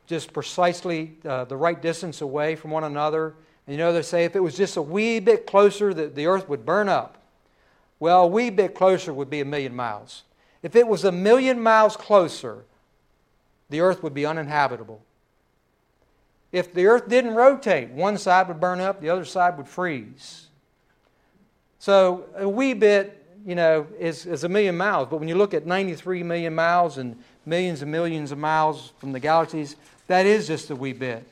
just 0.08 0.34
precisely 0.34 1.18
uh, 1.26 1.46
the 1.46 1.58
right 1.58 1.82
distance 1.82 2.22
away 2.22 2.56
from 2.56 2.72
one 2.72 2.86
another. 2.86 3.36
And 3.68 3.76
you 3.76 3.78
know, 3.78 3.94
they 3.94 4.02
say 4.02 4.24
if 4.24 4.36
it 4.36 4.40
was 4.40 4.56
just 4.56 4.78
a 4.78 4.82
wee 4.82 5.20
bit 5.20 5.46
closer, 5.46 5.94
that 5.94 6.16
the 6.16 6.26
earth 6.26 6.50
would 6.50 6.66
burn 6.66 6.90
up. 6.90 7.20
Well, 8.00 8.24
a 8.24 8.28
wee 8.28 8.50
bit 8.50 8.74
closer 8.74 9.14
would 9.14 9.30
be 9.30 9.42
a 9.42 9.46
million 9.46 9.76
miles. 9.76 10.24
If 10.68 10.76
it 10.76 10.86
was 10.86 11.06
a 11.06 11.14
million 11.14 11.62
miles 11.62 11.96
closer, 11.96 12.66
the 13.70 13.80
earth 13.80 14.04
would 14.04 14.14
be 14.14 14.26
uninhabitable. 14.26 15.02
If 16.52 16.74
the 16.74 16.88
earth 16.88 17.08
didn't 17.08 17.36
rotate, 17.36 17.92
one 17.92 18.18
side 18.18 18.50
would 18.50 18.60
burn 18.60 18.82
up, 18.82 19.00
the 19.00 19.10
other 19.10 19.24
side 19.24 19.56
would 19.56 19.70
freeze. 19.70 20.48
So 21.80 22.26
a 22.36 22.50
wee 22.50 22.74
bit, 22.74 23.26
you 23.46 23.56
know, 23.56 23.88
is, 23.98 24.26
is 24.26 24.44
a 24.44 24.50
million 24.50 24.76
miles. 24.76 25.08
But 25.10 25.22
when 25.22 25.30
you 25.30 25.36
look 25.36 25.54
at 25.54 25.66
93 25.66 26.22
million 26.24 26.54
miles 26.54 26.98
and 26.98 27.16
millions 27.46 27.82
and 27.82 27.90
millions 27.90 28.34
of 28.34 28.38
miles 28.38 28.92
from 28.98 29.14
the 29.14 29.22
galaxies, 29.22 29.78
that 30.08 30.26
is 30.26 30.48
just 30.48 30.70
a 30.70 30.76
wee 30.76 30.92
bit. 30.92 31.26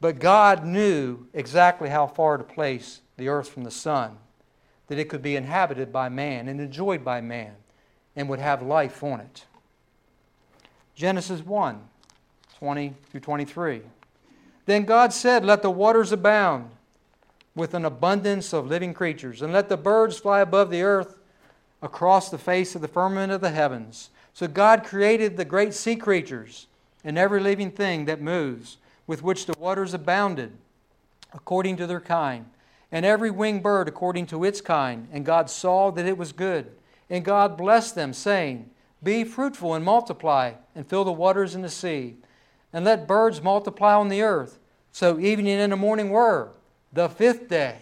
But 0.00 0.18
God 0.18 0.64
knew 0.64 1.28
exactly 1.34 1.88
how 1.88 2.08
far 2.08 2.36
to 2.36 2.42
place 2.42 3.00
the 3.16 3.28
earth 3.28 3.48
from 3.48 3.62
the 3.62 3.70
sun, 3.70 4.18
that 4.88 4.98
it 4.98 5.08
could 5.08 5.22
be 5.22 5.36
inhabited 5.36 5.92
by 5.92 6.08
man 6.08 6.48
and 6.48 6.60
enjoyed 6.60 7.04
by 7.04 7.20
man 7.20 7.54
and 8.18 8.28
would 8.28 8.40
have 8.40 8.60
life 8.62 9.02
on 9.04 9.20
it. 9.20 9.46
Genesis 10.94 11.40
1 11.40 11.80
20 12.58 12.94
through 13.08 13.20
23. 13.20 13.82
Then 14.66 14.84
God 14.84 15.12
said, 15.12 15.44
Let 15.44 15.62
the 15.62 15.70
waters 15.70 16.10
abound 16.10 16.70
with 17.54 17.72
an 17.72 17.84
abundance 17.84 18.52
of 18.52 18.66
living 18.66 18.92
creatures, 18.92 19.40
and 19.40 19.52
let 19.52 19.68
the 19.68 19.76
birds 19.76 20.18
fly 20.18 20.40
above 20.40 20.70
the 20.70 20.82
earth 20.82 21.16
across 21.80 22.28
the 22.28 22.38
face 22.38 22.74
of 22.74 22.80
the 22.80 22.88
firmament 22.88 23.30
of 23.30 23.40
the 23.40 23.50
heavens. 23.50 24.10
So 24.34 24.48
God 24.48 24.82
created 24.82 25.36
the 25.36 25.44
great 25.44 25.72
sea 25.72 25.94
creatures 25.94 26.66
and 27.04 27.16
every 27.16 27.40
living 27.40 27.70
thing 27.70 28.06
that 28.06 28.20
moves 28.20 28.78
with 29.06 29.22
which 29.22 29.46
the 29.46 29.56
waters 29.56 29.94
abounded, 29.94 30.50
according 31.32 31.76
to 31.76 31.86
their 31.86 32.00
kind, 32.00 32.46
and 32.90 33.06
every 33.06 33.30
winged 33.30 33.62
bird 33.62 33.86
according 33.86 34.26
to 34.26 34.42
its 34.42 34.60
kind. 34.60 35.06
And 35.12 35.24
God 35.24 35.48
saw 35.48 35.92
that 35.92 36.06
it 36.06 36.18
was 36.18 36.32
good. 36.32 36.72
And 37.10 37.24
God 37.24 37.56
blessed 37.56 37.94
them, 37.94 38.12
saying, 38.12 38.70
Be 39.02 39.24
fruitful 39.24 39.74
and 39.74 39.84
multiply, 39.84 40.52
and 40.74 40.86
fill 40.86 41.04
the 41.04 41.12
waters 41.12 41.54
in 41.54 41.62
the 41.62 41.68
sea, 41.68 42.16
and 42.72 42.84
let 42.84 43.06
birds 43.08 43.42
multiply 43.42 43.94
on 43.94 44.08
the 44.08 44.22
earth. 44.22 44.58
So 44.92 45.18
evening 45.18 45.58
and 45.58 45.72
the 45.72 45.76
morning 45.76 46.10
were 46.10 46.50
the 46.92 47.08
fifth 47.08 47.48
day. 47.48 47.76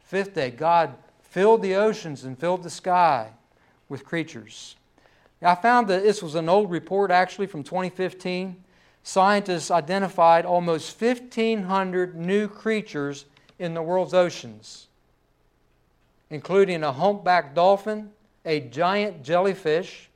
Fifth 0.00 0.34
day, 0.34 0.50
God 0.50 0.94
filled 1.20 1.62
the 1.62 1.74
oceans 1.74 2.24
and 2.24 2.38
filled 2.38 2.62
the 2.62 2.70
sky 2.70 3.30
with 3.88 4.04
creatures. 4.04 4.76
I 5.40 5.54
found 5.54 5.86
that 5.88 6.02
this 6.02 6.22
was 6.22 6.34
an 6.34 6.48
old 6.48 6.70
report 6.70 7.10
actually 7.10 7.46
from 7.46 7.62
2015 7.62 8.64
scientists 9.02 9.70
identified 9.70 10.44
almost 10.44 11.00
1,500 11.00 12.14
new 12.14 12.48
creatures 12.48 13.24
in 13.58 13.74
the 13.74 13.82
world's 13.82 14.14
oceans, 14.14 14.87
including 16.30 16.82
a 16.82 16.92
humpback 16.92 17.54
dolphin, 17.54 18.10
a 18.44 18.60
giant 18.60 19.22
jellyfish, 19.22 20.08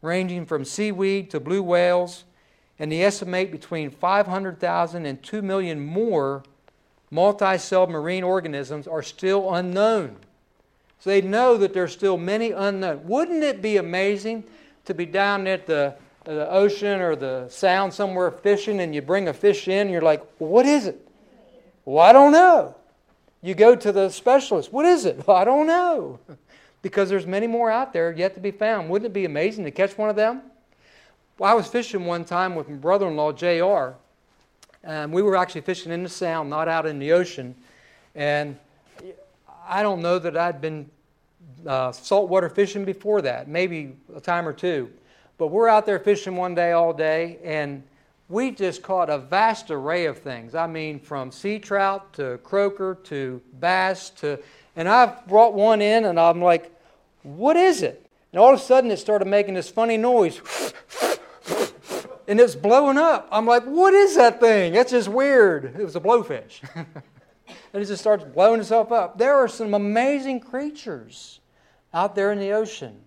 ranging 0.00 0.46
from 0.46 0.64
seaweed 0.64 1.30
to 1.30 1.38
blue 1.38 1.62
whales, 1.62 2.24
and 2.78 2.90
they 2.90 3.02
estimate 3.02 3.52
between 3.52 3.90
500,000 3.90 5.04
and 5.04 5.22
2 5.22 5.42
million 5.42 5.78
more 5.78 6.42
multi-celled 7.10 7.90
marine 7.90 8.24
organisms 8.24 8.86
are 8.86 9.02
still 9.02 9.54
unknown. 9.54 10.16
So 11.00 11.10
they 11.10 11.22
know 11.22 11.56
that 11.56 11.72
there's 11.72 11.92
still 11.92 12.16
many 12.16 12.50
unknown. 12.50 13.06
Wouldn't 13.06 13.42
it 13.42 13.62
be 13.62 13.76
amazing 13.76 14.44
to 14.84 14.94
be 14.94 15.06
down 15.06 15.46
at 15.46 15.66
the, 15.66 15.94
uh, 16.26 16.34
the 16.34 16.50
ocean 16.50 17.00
or 17.00 17.14
the 17.14 17.48
sound 17.48 17.94
somewhere 17.94 18.30
fishing 18.30 18.80
and 18.80 18.94
you 18.94 19.02
bring 19.02 19.28
a 19.28 19.32
fish 19.32 19.68
in 19.68 19.82
and 19.82 19.90
you're 19.90 20.02
like, 20.02 20.24
what 20.38 20.66
is 20.66 20.86
it? 20.86 21.08
Well, 21.84 22.04
I 22.04 22.12
don't 22.12 22.32
know. 22.32 22.74
You 23.42 23.54
go 23.54 23.76
to 23.76 23.92
the 23.92 24.08
specialist. 24.08 24.72
What 24.72 24.84
is 24.84 25.04
it? 25.04 25.26
Well, 25.26 25.36
I 25.36 25.44
don't 25.44 25.66
know. 25.66 26.18
Because 26.80 27.08
there's 27.08 27.26
many 27.26 27.48
more 27.48 27.72
out 27.72 27.92
there 27.92 28.12
yet 28.12 28.34
to 28.36 28.40
be 28.40 28.52
found. 28.52 28.88
Wouldn't 28.88 29.10
it 29.10 29.12
be 29.12 29.24
amazing 29.24 29.64
to 29.64 29.72
catch 29.72 29.98
one 29.98 30.08
of 30.08 30.14
them? 30.14 30.42
Well, 31.36 31.50
I 31.50 31.54
was 31.54 31.66
fishing 31.66 32.04
one 32.04 32.24
time 32.24 32.54
with 32.54 32.68
my 32.68 32.76
brother-in-law, 32.76 33.32
J.R., 33.32 33.96
and 34.88 35.12
we 35.12 35.20
were 35.20 35.36
actually 35.36 35.60
fishing 35.60 35.92
in 35.92 36.02
the 36.02 36.08
sound, 36.08 36.48
not 36.48 36.66
out 36.66 36.86
in 36.86 36.98
the 36.98 37.12
ocean. 37.12 37.54
And 38.14 38.58
I 39.68 39.82
don't 39.82 40.00
know 40.00 40.18
that 40.18 40.36
I'd 40.36 40.62
been 40.62 40.88
uh, 41.66 41.92
saltwater 41.92 42.48
fishing 42.48 42.86
before 42.86 43.20
that, 43.22 43.48
maybe 43.48 43.94
a 44.16 44.20
time 44.20 44.48
or 44.48 44.54
two. 44.54 44.90
But 45.36 45.48
we're 45.48 45.68
out 45.68 45.84
there 45.84 45.98
fishing 45.98 46.36
one 46.36 46.54
day 46.54 46.72
all 46.72 46.94
day, 46.94 47.38
and 47.44 47.82
we 48.30 48.50
just 48.50 48.82
caught 48.82 49.10
a 49.10 49.18
vast 49.18 49.70
array 49.70 50.06
of 50.06 50.18
things. 50.18 50.54
I 50.54 50.66
mean, 50.66 50.98
from 50.98 51.30
sea 51.32 51.58
trout 51.58 52.14
to 52.14 52.38
croaker 52.42 52.96
to 53.04 53.42
bass 53.60 54.08
to, 54.20 54.40
and 54.74 54.88
I 54.88 55.14
brought 55.28 55.52
one 55.52 55.82
in, 55.82 56.06
and 56.06 56.18
I'm 56.18 56.40
like, 56.40 56.74
what 57.22 57.56
is 57.56 57.82
it? 57.82 58.06
And 58.32 58.40
all 58.40 58.54
of 58.54 58.60
a 58.60 58.62
sudden, 58.62 58.90
it 58.90 58.96
started 58.96 59.26
making 59.26 59.52
this 59.52 59.68
funny 59.68 59.98
noise. 59.98 60.40
And 62.28 62.38
it's 62.38 62.54
blowing 62.54 62.98
up. 62.98 63.26
I'm 63.32 63.46
like, 63.46 63.64
what 63.64 63.94
is 63.94 64.14
that 64.16 64.38
thing? 64.38 64.74
That's 64.74 64.90
just 64.90 65.08
weird. 65.08 65.64
It 65.64 65.82
was 65.82 65.96
a 65.96 66.00
blowfish. 66.00 66.60
and 66.74 67.82
it 67.82 67.86
just 67.86 68.02
starts 68.02 68.22
blowing 68.22 68.60
itself 68.60 68.92
up. 68.92 69.16
There 69.16 69.34
are 69.34 69.48
some 69.48 69.72
amazing 69.72 70.40
creatures 70.40 71.40
out 71.94 72.14
there 72.14 72.30
in 72.30 72.38
the 72.38 72.52
ocean. 72.52 73.00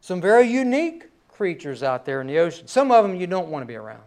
Some 0.00 0.20
very 0.20 0.48
unique 0.48 1.04
creatures 1.28 1.84
out 1.84 2.04
there 2.04 2.20
in 2.20 2.26
the 2.26 2.38
ocean. 2.38 2.66
Some 2.66 2.90
of 2.90 3.04
them 3.04 3.14
you 3.14 3.28
don't 3.28 3.48
want 3.48 3.62
to 3.62 3.66
be 3.66 3.76
around. 3.76 4.02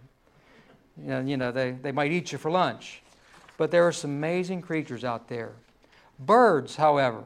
You 0.98 1.08
know, 1.08 1.22
you 1.22 1.38
know 1.38 1.52
they, 1.52 1.72
they 1.72 1.94
might 1.94 2.12
eat 2.12 2.34
you 2.34 2.38
for 2.38 2.52
lunch. 2.52 3.02
But 3.58 3.72
there 3.72 3.88
are 3.88 3.94
some 3.94 4.12
amazing 4.12 4.62
creatures 4.62 5.06
out 5.06 5.30
there. 5.30 5.54
Birds, 6.20 6.76
however, 6.76 7.24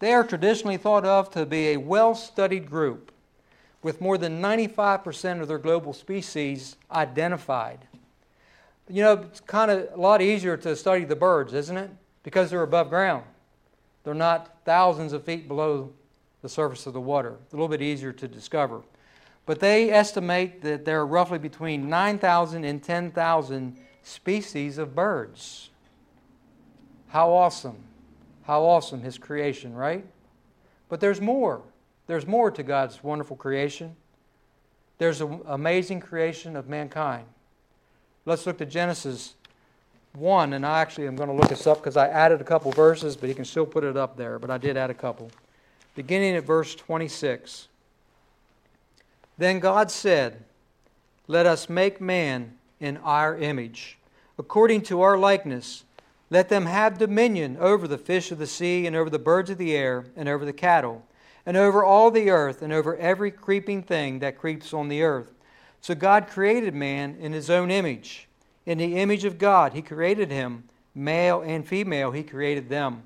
they 0.00 0.12
are 0.12 0.24
traditionally 0.24 0.76
thought 0.76 1.04
of 1.04 1.30
to 1.30 1.46
be 1.46 1.68
a 1.68 1.76
well 1.76 2.16
studied 2.16 2.68
group 2.68 3.12
with 3.86 4.00
more 4.00 4.18
than 4.18 4.42
95% 4.42 5.40
of 5.40 5.46
their 5.46 5.60
global 5.60 5.92
species 5.92 6.74
identified. 6.90 7.86
You 8.88 9.00
know, 9.04 9.12
it's 9.12 9.38
kind 9.38 9.70
of 9.70 9.86
a 9.94 9.96
lot 9.96 10.20
easier 10.20 10.56
to 10.56 10.74
study 10.74 11.04
the 11.04 11.14
birds, 11.14 11.54
isn't 11.54 11.76
it? 11.76 11.90
Because 12.24 12.50
they're 12.50 12.64
above 12.64 12.88
ground. 12.88 13.22
They're 14.02 14.12
not 14.12 14.56
thousands 14.64 15.12
of 15.12 15.22
feet 15.22 15.46
below 15.46 15.92
the 16.42 16.48
surface 16.48 16.88
of 16.88 16.94
the 16.94 17.00
water. 17.00 17.36
It's 17.44 17.52
a 17.52 17.56
little 17.56 17.68
bit 17.68 17.80
easier 17.80 18.10
to 18.10 18.26
discover. 18.26 18.82
But 19.46 19.60
they 19.60 19.92
estimate 19.92 20.62
that 20.62 20.84
there 20.84 20.98
are 20.98 21.06
roughly 21.06 21.38
between 21.38 21.88
9,000 21.88 22.64
and 22.64 22.82
10,000 22.82 23.76
species 24.02 24.78
of 24.78 24.96
birds. 24.96 25.70
How 27.06 27.30
awesome! 27.30 27.84
How 28.48 28.64
awesome 28.64 29.02
His 29.02 29.16
creation, 29.16 29.76
right? 29.76 30.04
But 30.88 30.98
there's 30.98 31.20
more. 31.20 31.62
There's 32.06 32.26
more 32.26 32.50
to 32.50 32.62
God's 32.62 33.02
wonderful 33.02 33.36
creation. 33.36 33.96
There's 34.98 35.20
an 35.20 35.40
amazing 35.46 36.00
creation 36.00 36.56
of 36.56 36.68
mankind. 36.68 37.26
Let's 38.24 38.46
look 38.46 38.58
to 38.58 38.66
Genesis 38.66 39.34
1, 40.14 40.52
and 40.52 40.64
I 40.64 40.80
actually 40.80 41.06
am 41.06 41.16
going 41.16 41.28
to 41.28 41.34
look 41.34 41.48
this 41.48 41.66
up 41.66 41.78
because 41.78 41.96
I 41.96 42.08
added 42.08 42.40
a 42.40 42.44
couple 42.44 42.70
verses, 42.72 43.16
but 43.16 43.28
you 43.28 43.34
can 43.34 43.44
still 43.44 43.66
put 43.66 43.84
it 43.84 43.96
up 43.96 44.16
there, 44.16 44.38
but 44.38 44.50
I 44.50 44.58
did 44.58 44.76
add 44.76 44.90
a 44.90 44.94
couple. 44.94 45.30
Beginning 45.94 46.36
at 46.36 46.44
verse 46.44 46.74
26. 46.74 47.68
Then 49.38 49.58
God 49.58 49.90
said, 49.90 50.44
Let 51.26 51.46
us 51.46 51.68
make 51.68 52.00
man 52.00 52.54
in 52.80 52.96
our 52.98 53.36
image, 53.36 53.98
according 54.38 54.82
to 54.82 55.02
our 55.02 55.18
likeness. 55.18 55.84
Let 56.30 56.48
them 56.48 56.66
have 56.66 56.98
dominion 56.98 57.56
over 57.60 57.86
the 57.86 57.98
fish 57.98 58.32
of 58.32 58.38
the 58.38 58.46
sea, 58.46 58.86
and 58.86 58.96
over 58.96 59.10
the 59.10 59.18
birds 59.18 59.50
of 59.50 59.58
the 59.58 59.76
air, 59.76 60.06
and 60.16 60.28
over 60.28 60.44
the 60.44 60.52
cattle 60.52 61.04
and 61.46 61.56
over 61.56 61.84
all 61.84 62.10
the 62.10 62.28
earth, 62.28 62.60
and 62.60 62.72
over 62.72 62.96
every 62.96 63.30
creeping 63.30 63.82
thing 63.82 64.18
that 64.18 64.38
creeps 64.38 64.74
on 64.74 64.88
the 64.88 65.02
earth. 65.02 65.32
So 65.80 65.94
God 65.94 66.26
created 66.26 66.74
man 66.74 67.16
in 67.20 67.32
his 67.32 67.48
own 67.48 67.70
image. 67.70 68.28
In 68.66 68.78
the 68.78 68.96
image 68.96 69.24
of 69.24 69.38
God, 69.38 69.72
he 69.72 69.80
created 69.80 70.32
him. 70.32 70.64
Male 70.92 71.42
and 71.42 71.66
female, 71.66 72.10
he 72.10 72.24
created 72.24 72.68
them. 72.68 73.04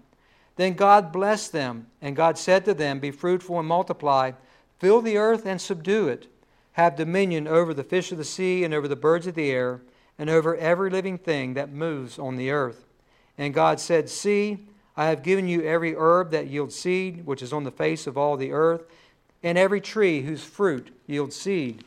Then 0.57 0.75
God 0.75 1.13
blessed 1.13 1.53
them, 1.53 1.87
and 2.01 2.17
God 2.17 2.39
said 2.39 2.65
to 2.65 2.75
them, 2.75 2.99
Be 2.99 3.11
fruitful 3.11 3.59
and 3.59 3.69
multiply, 3.69 4.33
fill 4.79 5.03
the 5.03 5.19
earth 5.19 5.45
and 5.45 5.61
subdue 5.61 6.09
it. 6.09 6.27
Have 6.73 6.97
dominion 6.97 7.47
over 7.47 7.75
the 7.75 7.85
fish 7.85 8.13
of 8.13 8.19
the 8.19 8.25
sea, 8.25 8.65
and 8.65 8.73
over 8.73 8.89
the 8.89 8.97
birds 8.97 9.27
of 9.27 9.35
the 9.35 9.51
air, 9.51 9.83
and 10.19 10.31
over 10.31 10.57
every 10.57 10.89
living 10.89 11.19
thing 11.19 11.55
that 11.55 11.73
moves 11.73 12.19
on 12.19 12.37
the 12.37 12.51
earth. 12.51 12.87
And 13.37 13.53
God 13.53 13.81
said, 13.81 14.09
See, 14.09 14.67
I 15.01 15.07
have 15.07 15.23
given 15.23 15.49
you 15.49 15.63
every 15.63 15.97
herb 15.97 16.31
that 16.33 16.49
yields 16.49 16.77
seed, 16.77 17.25
which 17.25 17.41
is 17.41 17.55
on 17.55 17.65
the 17.65 17.71
face 17.71 18.07
of 18.07 18.19
all 18.19 18.37
the 18.37 18.53
earth, 18.53 18.83
and 19.43 19.57
every 19.57 19.81
tree 19.81 20.21
whose 20.21 20.45
fruit 20.45 20.95
yields 21.07 21.35
seed. 21.35 21.85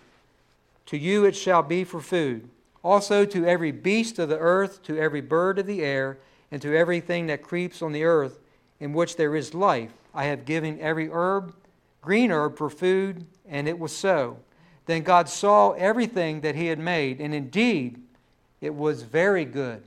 To 0.88 0.98
you 0.98 1.24
it 1.24 1.36
shall 1.36 1.62
be 1.62 1.84
for 1.84 2.02
food. 2.02 2.50
Also 2.84 3.24
to 3.24 3.46
every 3.46 3.72
beast 3.72 4.18
of 4.18 4.30
the 4.30 4.40
earth, 4.40 4.82
to 4.86 4.98
every 4.98 5.22
bird 5.22 5.60
of 5.60 5.68
the 5.68 5.84
air, 5.84 6.18
and 6.52 6.60
to 6.64 6.76
everything 6.76 7.28
that 7.28 7.44
creeps 7.44 7.84
on 7.84 7.92
the 7.92 8.04
earth, 8.04 8.40
in 8.80 8.94
which 8.94 9.16
there 9.16 9.36
is 9.36 9.54
life, 9.54 9.92
I 10.16 10.24
have 10.24 10.44
given 10.44 10.80
every 10.80 11.12
herb, 11.12 11.54
green 12.02 12.32
herb, 12.32 12.58
for 12.58 12.68
food, 12.68 13.28
and 13.48 13.68
it 13.68 13.78
was 13.78 13.96
so. 13.96 14.40
Then 14.88 15.04
God 15.04 15.30
saw 15.30 15.74
everything 15.74 16.42
that 16.42 16.56
he 16.56 16.66
had 16.66 16.80
made, 16.80 17.22
and 17.22 17.36
indeed 17.36 18.02
it 18.60 18.74
was 18.74 19.04
very 19.04 19.46
good. 19.46 19.84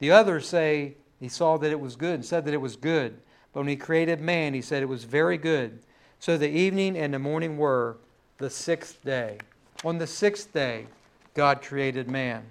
The 0.00 0.10
others 0.10 0.48
say, 0.48 0.96
he 1.20 1.28
saw 1.28 1.56
that 1.58 1.70
it 1.70 1.80
was 1.80 1.96
good 1.96 2.14
and 2.14 2.24
said 2.24 2.44
that 2.44 2.54
it 2.54 2.60
was 2.60 2.76
good. 2.76 3.18
But 3.52 3.60
when 3.60 3.68
he 3.68 3.76
created 3.76 4.20
man, 4.20 4.54
he 4.54 4.60
said 4.60 4.82
it 4.82 4.88
was 4.88 5.04
very 5.04 5.38
good. 5.38 5.80
So 6.18 6.36
the 6.36 6.48
evening 6.48 6.96
and 6.96 7.14
the 7.14 7.18
morning 7.18 7.56
were 7.56 7.98
the 8.38 8.50
sixth 8.50 9.02
day. 9.04 9.38
On 9.84 9.98
the 9.98 10.06
sixth 10.06 10.52
day, 10.52 10.86
God 11.34 11.62
created 11.62 12.10
man 12.10 12.44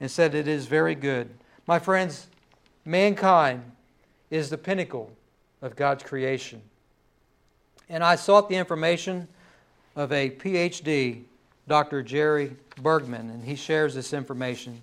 and 0.00 0.10
said 0.10 0.34
it 0.34 0.48
is 0.48 0.66
very 0.66 0.94
good. 0.94 1.30
My 1.66 1.78
friends, 1.78 2.26
mankind 2.84 3.62
is 4.30 4.50
the 4.50 4.58
pinnacle 4.58 5.12
of 5.60 5.76
God's 5.76 6.02
creation. 6.02 6.62
And 7.88 8.02
I 8.02 8.16
sought 8.16 8.48
the 8.48 8.56
information 8.56 9.28
of 9.94 10.10
a 10.12 10.30
PhD, 10.30 11.22
Dr. 11.68 12.02
Jerry 12.02 12.56
Bergman, 12.80 13.30
and 13.30 13.44
he 13.44 13.54
shares 13.54 13.94
this 13.94 14.12
information. 14.12 14.80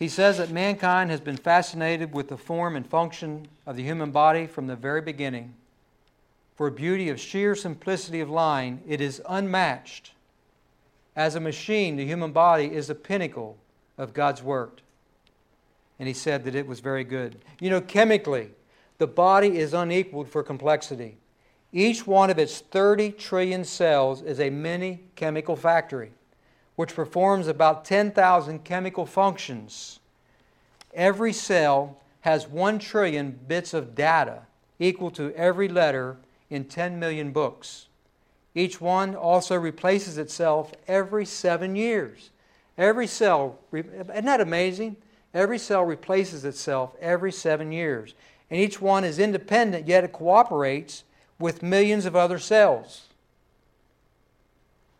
He 0.00 0.08
says 0.08 0.38
that 0.38 0.50
mankind 0.50 1.10
has 1.10 1.20
been 1.20 1.36
fascinated 1.36 2.14
with 2.14 2.28
the 2.28 2.38
form 2.38 2.74
and 2.74 2.86
function 2.86 3.48
of 3.66 3.76
the 3.76 3.82
human 3.82 4.10
body 4.10 4.46
from 4.46 4.66
the 4.66 4.74
very 4.74 5.02
beginning. 5.02 5.52
For 6.56 6.70
beauty 6.70 7.10
of 7.10 7.20
sheer 7.20 7.54
simplicity 7.54 8.20
of 8.20 8.30
line, 8.30 8.80
it 8.88 9.02
is 9.02 9.20
unmatched. 9.28 10.12
As 11.14 11.34
a 11.34 11.40
machine, 11.40 11.96
the 11.96 12.06
human 12.06 12.32
body 12.32 12.72
is 12.72 12.86
the 12.86 12.94
pinnacle 12.94 13.58
of 13.98 14.14
God's 14.14 14.42
work. 14.42 14.80
And 15.98 16.08
he 16.08 16.14
said 16.14 16.44
that 16.44 16.54
it 16.54 16.66
was 16.66 16.80
very 16.80 17.04
good. 17.04 17.36
You 17.60 17.68
know, 17.68 17.82
chemically, 17.82 18.52
the 18.96 19.06
body 19.06 19.58
is 19.58 19.74
unequaled 19.74 20.30
for 20.30 20.42
complexity. 20.42 21.18
Each 21.74 22.06
one 22.06 22.30
of 22.30 22.38
its 22.38 22.60
30 22.60 23.12
trillion 23.12 23.64
cells 23.64 24.22
is 24.22 24.40
a 24.40 24.48
mini 24.48 25.00
chemical 25.14 25.56
factory 25.56 26.12
which 26.80 26.94
performs 26.94 27.46
about 27.46 27.84
10,000 27.84 28.64
chemical 28.64 29.04
functions. 29.04 30.00
Every 30.94 31.30
cell 31.30 31.98
has 32.22 32.48
1 32.48 32.78
trillion 32.78 33.38
bits 33.46 33.74
of 33.74 33.94
data 33.94 34.44
equal 34.78 35.10
to 35.10 35.30
every 35.34 35.68
letter 35.68 36.16
in 36.48 36.64
10 36.64 36.98
million 36.98 37.32
books. 37.32 37.88
Each 38.54 38.80
one 38.80 39.14
also 39.14 39.56
replaces 39.56 40.16
itself 40.16 40.72
every 40.88 41.26
seven 41.26 41.76
years. 41.76 42.30
Every 42.78 43.06
cell, 43.06 43.58
isn't 43.74 44.06
that 44.24 44.40
amazing? 44.40 44.96
Every 45.34 45.58
cell 45.58 45.84
replaces 45.84 46.46
itself 46.46 46.94
every 46.98 47.30
seven 47.30 47.72
years. 47.72 48.14
And 48.50 48.58
each 48.58 48.80
one 48.80 49.04
is 49.04 49.18
independent, 49.18 49.86
yet 49.86 50.04
it 50.04 50.14
cooperates 50.14 51.04
with 51.38 51.62
millions 51.62 52.06
of 52.06 52.16
other 52.16 52.38
cells. 52.38 53.08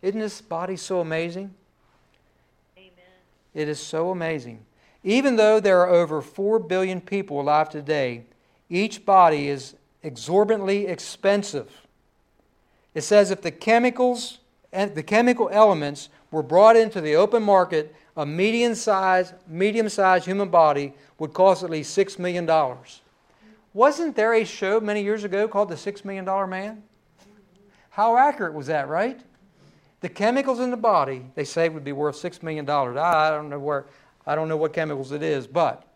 Isn't 0.03 0.21
this 0.21 0.43
body 0.43 0.77
so 0.77 1.01
amazing? 1.01 1.55
It 3.54 3.68
is 3.68 3.80
so 3.80 4.10
amazing. 4.10 4.64
Even 5.02 5.36
though 5.36 5.60
there 5.60 5.80
are 5.80 5.88
over 5.88 6.20
4 6.20 6.58
billion 6.58 7.00
people 7.00 7.40
alive 7.40 7.68
today, 7.68 8.24
each 8.68 9.04
body 9.04 9.48
is 9.48 9.74
exorbitantly 10.02 10.86
expensive. 10.86 11.70
It 12.94 13.02
says 13.02 13.30
if 13.30 13.42
the 13.42 13.50
chemicals 13.50 14.38
and 14.72 14.94
the 14.94 15.02
chemical 15.02 15.48
elements 15.50 16.08
were 16.30 16.42
brought 16.42 16.76
into 16.76 17.00
the 17.00 17.16
open 17.16 17.42
market, 17.42 17.94
a 18.16 18.26
medium 18.26 18.74
sized 18.74 19.34
medium 19.48 19.88
sized 19.88 20.26
human 20.26 20.48
body 20.48 20.92
would 21.18 21.32
cost 21.32 21.62
at 21.62 21.70
least 21.70 21.96
$6 21.96 22.18
million. 22.18 22.48
Wasn't 23.72 24.16
there 24.16 24.34
a 24.34 24.44
show 24.44 24.80
many 24.80 25.02
years 25.02 25.24
ago 25.24 25.46
called 25.46 25.68
The 25.68 25.76
Six 25.76 26.04
Million 26.04 26.24
Dollar 26.24 26.46
Man? 26.46 26.82
How 27.90 28.16
accurate 28.16 28.54
was 28.54 28.66
that, 28.66 28.88
right? 28.88 29.20
The 30.00 30.08
chemicals 30.08 30.60
in 30.60 30.70
the 30.70 30.76
body, 30.76 31.26
they 31.34 31.44
say, 31.44 31.68
would 31.68 31.84
be 31.84 31.92
worth 31.92 32.16
$6 32.16 32.42
million. 32.42 32.68
I 32.68 33.30
don't 33.30 33.50
know 33.50 33.58
where, 33.58 33.86
I 34.26 34.34
don't 34.34 34.48
know 34.48 34.56
what 34.56 34.72
chemicals 34.72 35.12
it 35.12 35.22
is, 35.22 35.46
but 35.46 35.86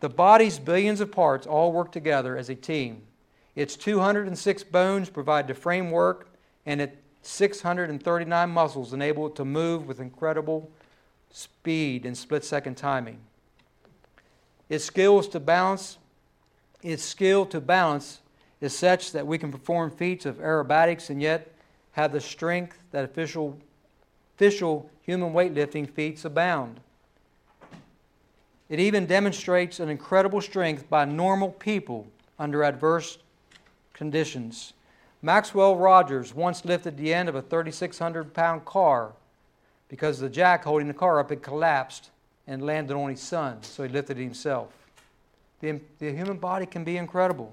the 0.00 0.08
body's 0.08 0.58
billions 0.58 1.00
of 1.00 1.10
parts 1.10 1.46
all 1.46 1.72
work 1.72 1.90
together 1.90 2.36
as 2.36 2.50
a 2.50 2.54
team. 2.54 3.02
Its 3.56 3.74
206 3.74 4.64
bones 4.64 5.10
provide 5.10 5.48
the 5.48 5.54
framework, 5.54 6.28
and 6.66 6.80
its 6.80 6.96
639 7.22 8.50
muscles 8.50 8.92
enable 8.92 9.26
it 9.26 9.34
to 9.36 9.44
move 9.44 9.86
with 9.86 9.98
incredible 9.98 10.70
speed 11.30 12.06
and 12.06 12.16
split 12.16 12.44
second 12.44 12.76
timing. 12.76 13.18
Its 14.68 14.84
skills 14.84 15.26
to 15.28 15.40
balance, 15.40 15.98
its 16.82 17.02
skill 17.02 17.46
to 17.46 17.60
balance 17.60 18.20
is 18.60 18.76
such 18.76 19.12
that 19.12 19.26
we 19.26 19.38
can 19.38 19.50
perform 19.50 19.90
feats 19.90 20.26
of 20.26 20.36
aerobatics 20.36 21.10
and 21.10 21.22
yet 21.22 21.52
have 21.98 22.12
the 22.12 22.20
strength 22.20 22.78
that 22.92 23.02
official, 23.02 23.58
official 24.36 24.88
human 25.02 25.32
weightlifting 25.32 25.90
feats 25.90 26.24
abound. 26.24 26.78
It 28.68 28.78
even 28.78 29.04
demonstrates 29.04 29.80
an 29.80 29.88
incredible 29.88 30.40
strength 30.40 30.88
by 30.88 31.06
normal 31.06 31.50
people 31.50 32.06
under 32.38 32.62
adverse 32.62 33.18
conditions. 33.94 34.74
Maxwell 35.22 35.74
Rogers 35.74 36.32
once 36.32 36.64
lifted 36.64 36.96
the 36.96 37.12
end 37.12 37.28
of 37.28 37.34
a 37.34 37.42
3,600 37.42 38.32
pound 38.32 38.64
car 38.64 39.14
because 39.88 40.20
the 40.20 40.28
jack 40.28 40.62
holding 40.62 40.86
the 40.86 40.94
car 40.94 41.18
up 41.18 41.30
had 41.30 41.42
collapsed 41.42 42.10
and 42.46 42.64
landed 42.64 42.94
on 42.94 43.10
his 43.10 43.20
son, 43.20 43.60
so 43.64 43.82
he 43.82 43.88
lifted 43.88 44.20
it 44.20 44.22
himself. 44.22 44.68
The, 45.58 45.80
the 45.98 46.12
human 46.12 46.36
body 46.36 46.64
can 46.64 46.84
be 46.84 46.96
incredible. 46.96 47.52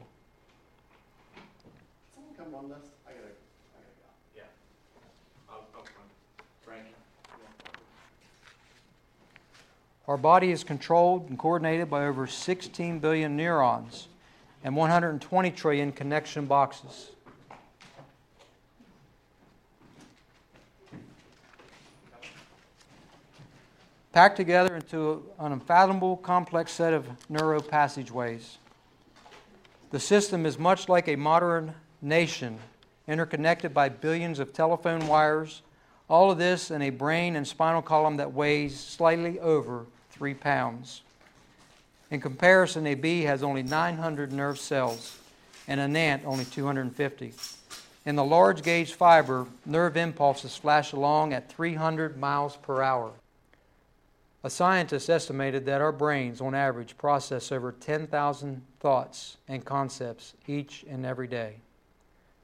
Our 10.08 10.18
body 10.18 10.52
is 10.52 10.64
controlled 10.64 11.30
and 11.30 11.40
coordinated 11.40 11.90
by 11.90 12.06
over 12.06 12.28
16 12.28 13.00
billion 13.00 13.36
neurons 13.36 14.08
and 14.64 14.76
120 14.76 15.52
trillion 15.52 15.92
connection 15.92 16.46
boxes. 16.46 17.10
Packed 24.12 24.38
together 24.38 24.76
into 24.76 25.26
an 25.40 25.52
unfathomable 25.52 26.18
complex 26.18 26.72
set 26.72 26.94
of 26.94 27.08
neuro 27.30 27.60
passageways. 27.60 28.60
The 29.90 30.00
system 30.00 30.46
is 30.46 30.58
much 30.58 30.88
like 30.88 31.08
a 31.08 31.16
modern 31.16 31.74
nation, 32.02 32.60
interconnected 33.08 33.74
by 33.74 33.90
billions 33.90 34.40
of 34.40 34.54
telephone 34.54 35.08
wires, 35.08 35.64
all 36.08 36.32
of 36.32 36.38
this 36.38 36.70
in 36.70 36.84
a 36.84 36.92
brain 36.92 37.36
and 37.36 37.48
spinal 37.48 37.82
column 37.82 38.18
that 38.18 38.32
weighs 38.32 38.80
slightly 38.80 39.40
over 39.40 39.88
three 40.16 40.34
pounds. 40.34 41.02
In 42.12 42.22
comparison, 42.22 42.88
a 42.88 42.96
bee 42.96 43.24
has 43.24 43.44
only 43.44 43.64
900 43.64 44.32
nerve 44.32 44.60
cells 44.60 45.18
and 45.68 45.80
an 45.80 45.96
ant 45.96 46.24
only 46.26 46.46
250. 46.46 47.34
In 48.06 48.16
the 48.16 48.24
large 48.24 48.62
gauge 48.62 48.94
fiber, 48.94 49.48
nerve 49.66 49.98
impulses 49.98 50.56
flash 50.56 50.92
along 50.92 51.34
at 51.34 51.50
300 51.50 52.18
miles 52.18 52.56
per 52.58 52.82
hour. 52.82 53.12
A 54.44 54.50
scientist 54.50 55.10
estimated 55.10 55.66
that 55.66 55.82
our 55.82 55.92
brains, 55.92 56.40
on 56.40 56.54
average, 56.54 56.96
process 57.00 57.52
over 57.52 57.72
10,000 57.72 58.62
thoughts 58.80 59.38
and 59.48 59.66
concepts 59.66 60.36
each 60.46 60.86
and 60.88 61.04
every 61.04 61.28
day. 61.28 61.56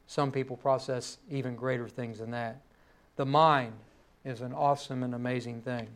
Some 0.08 0.32
people 0.32 0.58
process 0.58 1.20
even 1.30 1.56
greater 1.56 1.88
things 1.88 2.18
than 2.18 2.32
that. 2.32 2.60
The 3.18 3.26
mind 3.28 3.74
is 4.26 4.42
an 4.42 4.52
awesome 4.52 5.04
and 5.04 5.14
amazing 5.14 5.62
thing. 5.62 5.88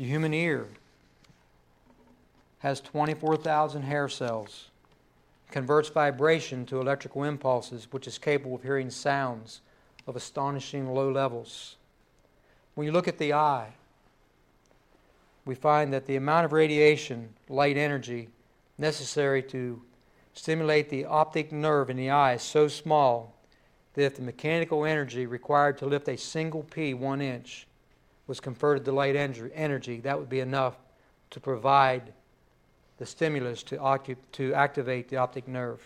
The 0.00 0.06
human 0.06 0.32
ear 0.32 0.66
has 2.60 2.80
24,000 2.80 3.82
hair 3.82 4.08
cells, 4.08 4.70
converts 5.50 5.90
vibration 5.90 6.64
to 6.66 6.80
electrical 6.80 7.24
impulses, 7.24 7.86
which 7.90 8.06
is 8.06 8.16
capable 8.16 8.54
of 8.54 8.62
hearing 8.62 8.88
sounds 8.88 9.60
of 10.06 10.16
astonishing 10.16 10.88
low 10.94 11.12
levels. 11.12 11.76
When 12.74 12.86
you 12.86 12.92
look 12.92 13.08
at 13.08 13.18
the 13.18 13.34
eye, 13.34 13.74
we 15.44 15.54
find 15.54 15.92
that 15.92 16.06
the 16.06 16.16
amount 16.16 16.46
of 16.46 16.52
radiation, 16.52 17.34
light 17.50 17.76
energy, 17.76 18.30
necessary 18.78 19.42
to 19.42 19.82
stimulate 20.32 20.88
the 20.88 21.04
optic 21.04 21.52
nerve 21.52 21.90
in 21.90 21.98
the 21.98 22.08
eye 22.08 22.32
is 22.32 22.42
so 22.42 22.68
small 22.68 23.34
that 23.92 24.04
if 24.04 24.16
the 24.16 24.22
mechanical 24.22 24.86
energy 24.86 25.26
required 25.26 25.76
to 25.76 25.84
lift 25.84 26.08
a 26.08 26.16
single 26.16 26.62
pea 26.62 26.94
one 26.94 27.20
inch 27.20 27.66
was 28.30 28.38
converted 28.38 28.84
to 28.84 28.92
light 28.92 29.16
energy, 29.16 29.98
that 29.98 30.16
would 30.16 30.28
be 30.28 30.38
enough 30.38 30.76
to 31.30 31.40
provide 31.40 32.12
the 32.98 33.04
stimulus 33.04 33.64
to, 33.64 33.76
to 34.30 34.54
activate 34.54 35.08
the 35.08 35.16
optic 35.16 35.48
nerve. 35.48 35.82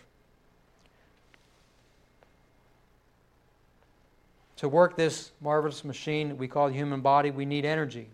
To 4.58 4.68
work 4.68 4.94
this 4.94 5.32
marvelous 5.40 5.86
machine 5.86 6.36
we 6.36 6.46
call 6.46 6.68
the 6.68 6.74
human 6.74 7.00
body, 7.00 7.30
we 7.30 7.46
need 7.46 7.64
energy 7.64 8.08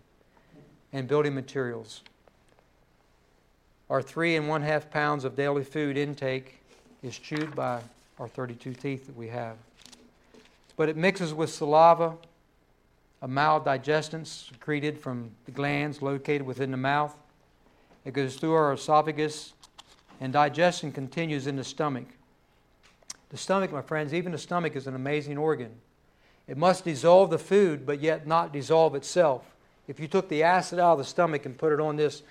and 0.93 1.09
building 1.09 1.35
materials. 1.35 1.99
Our 3.89 4.01
three 4.01 4.37
and 4.37 4.47
one 4.47 4.61
half 4.61 4.89
pounds 4.89 5.25
of 5.25 5.35
daily 5.35 5.65
food 5.65 5.97
intake 5.97 6.61
is 7.03 7.19
chewed 7.19 7.53
by 7.53 7.81
our 8.17 8.29
32 8.29 8.75
teeth 8.75 9.07
that 9.07 9.17
we 9.17 9.27
have. 9.27 9.57
But 10.77 10.87
it 10.87 10.95
mixes 10.95 11.33
with 11.33 11.49
saliva, 11.49 12.15
a 13.21 13.27
maldigestant 13.27 14.25
secreted 14.25 14.97
from 14.97 15.31
the 15.45 15.51
glands 15.51 16.01
located 16.01 16.41
within 16.41 16.71
the 16.71 16.77
mouth. 16.77 17.15
It 18.03 18.13
goes 18.13 18.35
through 18.35 18.53
our 18.53 18.73
esophagus, 18.73 19.53
and 20.19 20.33
digestion 20.33 20.91
continues 20.91 21.45
in 21.45 21.55
the 21.55 21.63
stomach. 21.63 22.07
The 23.29 23.37
stomach, 23.37 23.71
my 23.71 23.81
friends, 23.81 24.13
even 24.13 24.31
the 24.31 24.37
stomach 24.37 24.75
is 24.75 24.87
an 24.87 24.95
amazing 24.95 25.37
organ. 25.37 25.71
It 26.47 26.57
must 26.57 26.83
dissolve 26.83 27.29
the 27.29 27.37
food, 27.37 27.85
but 27.85 28.01
yet 28.01 28.25
not 28.25 28.51
dissolve 28.51 28.95
itself. 28.95 29.45
If 29.87 29.99
you 29.99 30.07
took 30.07 30.27
the 30.27 30.43
acid 30.43 30.79
out 30.79 30.93
of 30.93 30.97
the 30.97 31.05
stomach 31.05 31.45
and 31.45 31.57
put 31.57 31.71
it 31.71 31.79
on 31.79 31.95
this 31.95 32.23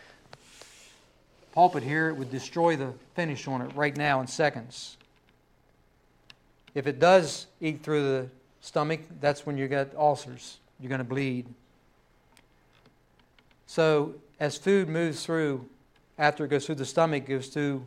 pulpit 1.53 1.85
here, 1.85 2.09
it 2.09 2.17
would 2.17 2.31
destroy 2.31 2.77
the 2.77 2.93
finish 3.15 3.47
on 3.47 3.63
it 3.63 3.71
right 3.77 3.97
now 3.97 4.21
in 4.21 4.27
seconds. 4.27 4.97
If 6.75 6.87
it 6.87 6.99
does 6.99 7.47
eat 7.61 7.83
through 7.83 8.03
the 8.03 8.29
stomach, 8.61 9.01
that's 9.21 9.47
when 9.47 9.57
you 9.57 9.69
get 9.69 9.95
ulcers 9.97 10.59
you're 10.81 10.89
going 10.89 10.99
to 10.99 11.05
bleed. 11.05 11.47
So, 13.67 14.15
as 14.41 14.57
food 14.57 14.89
moves 14.89 15.25
through, 15.25 15.69
after 16.19 16.45
it 16.45 16.49
goes 16.49 16.67
through 16.67 16.77
the 16.77 16.87
stomach, 16.87 17.25
it 17.25 17.33
goes 17.33 17.49
through 17.49 17.85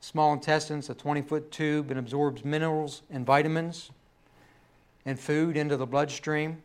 small 0.00 0.32
intestines, 0.32 0.90
a 0.90 0.94
20 0.94 1.22
foot 1.22 1.50
tube, 1.52 1.90
and 1.90 1.98
absorbs 1.98 2.44
minerals 2.44 3.02
and 3.10 3.24
vitamins 3.24 3.90
and 5.06 5.18
food 5.18 5.56
into 5.56 5.76
the 5.76 5.86
bloodstream. 5.86 6.62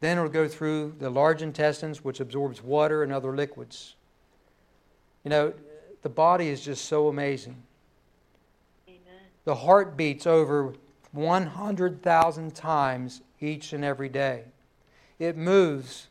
Then 0.00 0.18
it'll 0.18 0.28
go 0.28 0.48
through 0.48 0.96
the 0.98 1.08
large 1.08 1.40
intestines, 1.40 2.04
which 2.04 2.20
absorbs 2.20 2.62
water 2.62 3.02
and 3.02 3.12
other 3.12 3.34
liquids. 3.34 3.94
You 5.22 5.30
know, 5.30 5.54
the 6.02 6.10
body 6.10 6.48
is 6.48 6.60
just 6.60 6.84
so 6.84 7.08
amazing. 7.08 7.56
Amen. 8.86 9.00
The 9.44 9.54
heart 9.54 9.96
beats 9.96 10.26
over 10.26 10.74
100,000 11.12 12.54
times 12.54 13.22
each 13.40 13.72
and 13.72 13.84
every 13.84 14.08
day. 14.08 14.44
It 15.18 15.36
moves 15.36 16.08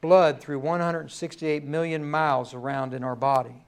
blood 0.00 0.40
through 0.40 0.58
168 0.58 1.64
million 1.64 2.08
miles 2.08 2.52
around 2.54 2.92
in 2.92 3.04
our 3.04 3.16
body. 3.16 3.64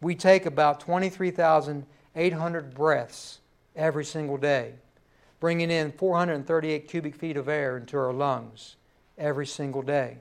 We 0.00 0.14
take 0.14 0.46
about 0.46 0.78
23,800 0.80 2.74
breaths 2.74 3.40
every 3.74 4.04
single 4.04 4.36
day, 4.36 4.74
bringing 5.40 5.70
in 5.70 5.92
438 5.92 6.86
cubic 6.88 7.16
feet 7.16 7.36
of 7.36 7.48
air 7.48 7.76
into 7.76 7.96
our 7.98 8.12
lungs 8.12 8.76
every 9.16 9.46
single 9.46 9.82
day. 9.82 10.18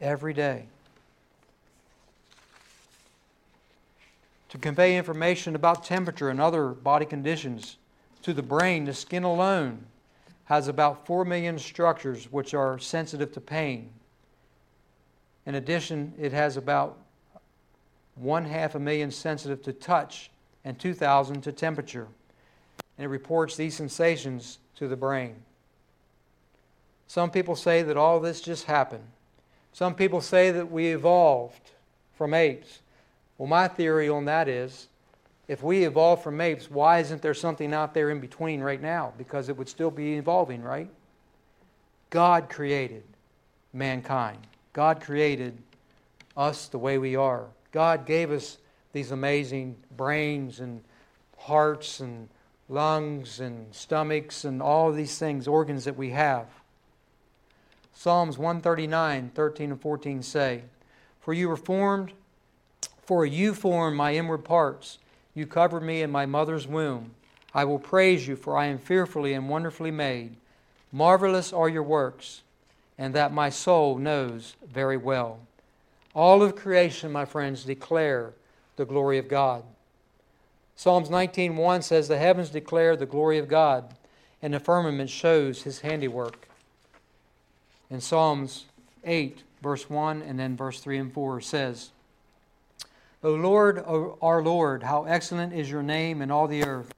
Every 0.00 0.34
day. 0.34 0.66
To 4.50 4.58
convey 4.58 4.96
information 4.96 5.54
about 5.54 5.84
temperature 5.84 6.28
and 6.28 6.40
other 6.40 6.68
body 6.68 7.06
conditions 7.06 7.76
to 8.22 8.32
the 8.32 8.42
brain, 8.42 8.84
the 8.84 8.94
skin 8.94 9.22
alone 9.22 9.86
has 10.46 10.68
about 10.68 11.06
4 11.06 11.24
million 11.24 11.58
structures 11.58 12.32
which 12.32 12.54
are 12.54 12.78
sensitive 12.78 13.32
to 13.32 13.40
pain. 13.40 13.90
In 15.44 15.56
addition, 15.56 16.14
it 16.18 16.32
has 16.32 16.56
about 16.56 16.96
one 18.14 18.44
half 18.44 18.74
a 18.74 18.78
million 18.78 19.10
sensitive 19.10 19.62
to 19.62 19.72
touch 19.72 20.30
and 20.64 20.78
2,000 20.78 21.42
to 21.42 21.52
temperature. 21.52 22.08
And 22.96 23.04
it 23.04 23.08
reports 23.08 23.56
these 23.56 23.76
sensations 23.76 24.58
to 24.76 24.88
the 24.88 24.96
brain. 24.96 25.36
Some 27.06 27.30
people 27.30 27.54
say 27.54 27.82
that 27.82 27.96
all 27.96 28.18
this 28.20 28.40
just 28.40 28.64
happened. 28.64 29.04
Some 29.72 29.94
people 29.94 30.20
say 30.20 30.50
that 30.50 30.70
we 30.70 30.88
evolved 30.88 31.70
from 32.16 32.34
apes. 32.34 32.80
Well, 33.38 33.48
my 33.48 33.68
theory 33.68 34.08
on 34.08 34.24
that 34.24 34.48
is 34.48 34.88
if 35.48 35.62
we 35.62 35.84
evolved 35.84 36.22
from 36.22 36.40
apes, 36.40 36.70
why 36.70 36.98
isn't 36.98 37.22
there 37.22 37.34
something 37.34 37.72
out 37.72 37.94
there 37.94 38.10
in 38.10 38.20
between 38.20 38.60
right 38.60 38.80
now? 38.80 39.12
Because 39.16 39.48
it 39.48 39.56
would 39.56 39.68
still 39.68 39.90
be 39.90 40.14
evolving, 40.14 40.62
right? 40.62 40.88
God 42.10 42.48
created 42.48 43.04
mankind. 43.72 44.38
God 44.72 45.00
created 45.00 45.56
us 46.36 46.66
the 46.66 46.78
way 46.78 46.98
we 46.98 47.14
are. 47.14 47.46
God 47.72 48.06
gave 48.06 48.30
us 48.30 48.58
these 48.92 49.12
amazing 49.12 49.76
brains 49.96 50.60
and 50.60 50.82
hearts 51.38 52.00
and 52.00 52.28
lungs 52.68 53.40
and 53.40 53.72
stomachs 53.74 54.44
and 54.44 54.60
all 54.60 54.90
these 54.90 55.18
things, 55.18 55.46
organs 55.46 55.84
that 55.84 55.96
we 55.96 56.10
have. 56.10 56.46
Psalms 57.94 58.36
139, 58.36 59.30
13 59.34 59.70
and 59.70 59.80
14 59.80 60.22
say, 60.22 60.62
For 61.20 61.32
you 61.32 61.48
were 61.48 61.56
formed, 61.56 62.12
for 63.04 63.24
you 63.24 63.54
formed 63.54 63.96
my 63.96 64.14
inward 64.14 64.44
parts. 64.44 64.98
You 65.36 65.46
covered 65.46 65.82
me 65.82 66.00
in 66.00 66.10
my 66.10 66.24
mother's 66.24 66.66
womb. 66.66 67.14
I 67.52 67.64
will 67.66 67.78
praise 67.78 68.26
you, 68.26 68.36
for 68.36 68.56
I 68.56 68.66
am 68.66 68.78
fearfully 68.78 69.34
and 69.34 69.50
wonderfully 69.50 69.90
made. 69.90 70.34
Marvelous 70.90 71.52
are 71.52 71.68
your 71.68 71.82
works, 71.82 72.40
and 72.96 73.14
that 73.14 73.34
my 73.34 73.50
soul 73.50 73.98
knows 73.98 74.56
very 74.66 74.96
well. 74.96 75.40
All 76.14 76.42
of 76.42 76.56
creation, 76.56 77.12
my 77.12 77.26
friends, 77.26 77.64
declare 77.64 78.32
the 78.76 78.86
glory 78.86 79.18
of 79.18 79.28
God. 79.28 79.62
Psalms 80.74 81.10
19:1 81.10 81.82
says, 81.82 82.08
"The 82.08 82.16
heavens 82.16 82.48
declare 82.48 82.96
the 82.96 83.04
glory 83.04 83.36
of 83.36 83.46
God, 83.46 83.94
and 84.40 84.54
the 84.54 84.60
firmament 84.60 85.10
shows 85.10 85.64
his 85.64 85.80
handiwork." 85.80 86.48
In 87.90 88.00
Psalms 88.00 88.64
8, 89.04 89.42
verse 89.60 89.90
1 89.90 90.22
and 90.22 90.38
then 90.38 90.56
verse 90.56 90.80
3 90.80 90.96
and 90.96 91.12
4 91.12 91.42
says, 91.42 91.90
O 93.22 93.32
Lord, 93.32 93.78
o 93.78 94.18
our 94.20 94.42
Lord, 94.42 94.82
how 94.82 95.04
excellent 95.04 95.52
is 95.52 95.70
your 95.70 95.82
name 95.82 96.20
in 96.22 96.30
all 96.30 96.46
the 96.46 96.64
earth, 96.64 96.94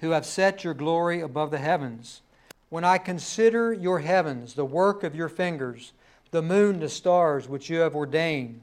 who 0.00 0.10
have 0.10 0.26
set 0.26 0.64
your 0.64 0.74
glory 0.74 1.20
above 1.20 1.50
the 1.50 1.58
heavens. 1.58 2.22
When 2.68 2.84
I 2.84 2.98
consider 2.98 3.72
your 3.72 4.00
heavens, 4.00 4.54
the 4.54 4.64
work 4.64 5.02
of 5.02 5.14
your 5.14 5.28
fingers, 5.28 5.92
the 6.30 6.42
moon, 6.42 6.80
the 6.80 6.88
stars 6.88 7.48
which 7.48 7.70
you 7.70 7.78
have 7.78 7.94
ordained, 7.94 8.60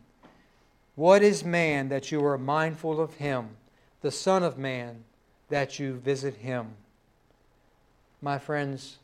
what 0.95 1.23
is 1.23 1.43
man 1.43 1.89
that 1.89 2.11
you 2.11 2.23
are 2.23 2.37
mindful 2.37 3.01
of 3.01 3.15
him, 3.15 3.49
the 4.01 4.11
Son 4.11 4.43
of 4.43 4.57
Man 4.57 5.03
that 5.49 5.79
you 5.79 5.93
visit 5.93 6.35
him? 6.35 6.67
My 8.21 8.37
friends, 8.37 8.97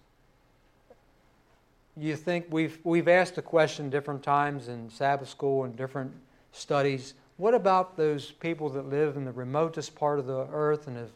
you 1.98 2.16
think 2.16 2.46
we've, 2.50 2.78
we've 2.84 3.08
asked 3.08 3.36
the 3.36 3.42
question 3.42 3.90
different 3.90 4.24
times 4.24 4.68
in 4.68 4.90
Sabbath 4.90 5.30
school 5.30 5.64
and 5.64 5.76
different 5.76 6.12
studies. 6.52 7.16
What 7.40 7.54
about 7.54 7.96
those 7.96 8.32
people 8.32 8.68
that 8.72 8.90
live 8.90 9.16
in 9.16 9.24
the 9.24 9.32
remotest 9.32 9.96
part 9.96 10.20
of 10.20 10.28
the 10.28 10.46
earth 10.52 10.88
and 10.88 10.98
have 10.98 11.12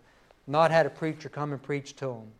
not 0.48 0.72
had 0.72 0.86
a 0.86 0.90
preacher 0.90 1.28
come 1.28 1.52
and 1.52 1.62
preach 1.62 1.98
to 1.98 2.06
them? 2.06 2.32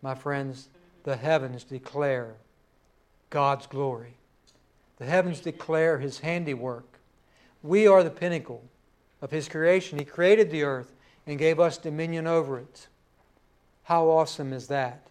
My 0.00 0.14
friends, 0.14 0.70
the 1.04 1.16
heavens 1.16 1.62
declare 1.62 2.36
God's 3.28 3.66
glory. 3.66 4.14
The 4.96 5.04
heavens 5.04 5.40
declare 5.40 5.98
His 5.98 6.20
handiwork. 6.20 6.98
We 7.62 7.86
are 7.86 8.02
the 8.02 8.08
pinnacle 8.08 8.64
of 9.20 9.32
His 9.32 9.50
creation. 9.50 9.98
He 9.98 10.06
created 10.06 10.50
the 10.50 10.62
earth 10.62 10.94
and 11.26 11.38
gave 11.38 11.60
us 11.60 11.76
dominion 11.76 12.26
over 12.26 12.58
it. 12.58 12.86
How 13.82 14.06
awesome 14.06 14.54
is 14.54 14.68
that? 14.68 15.08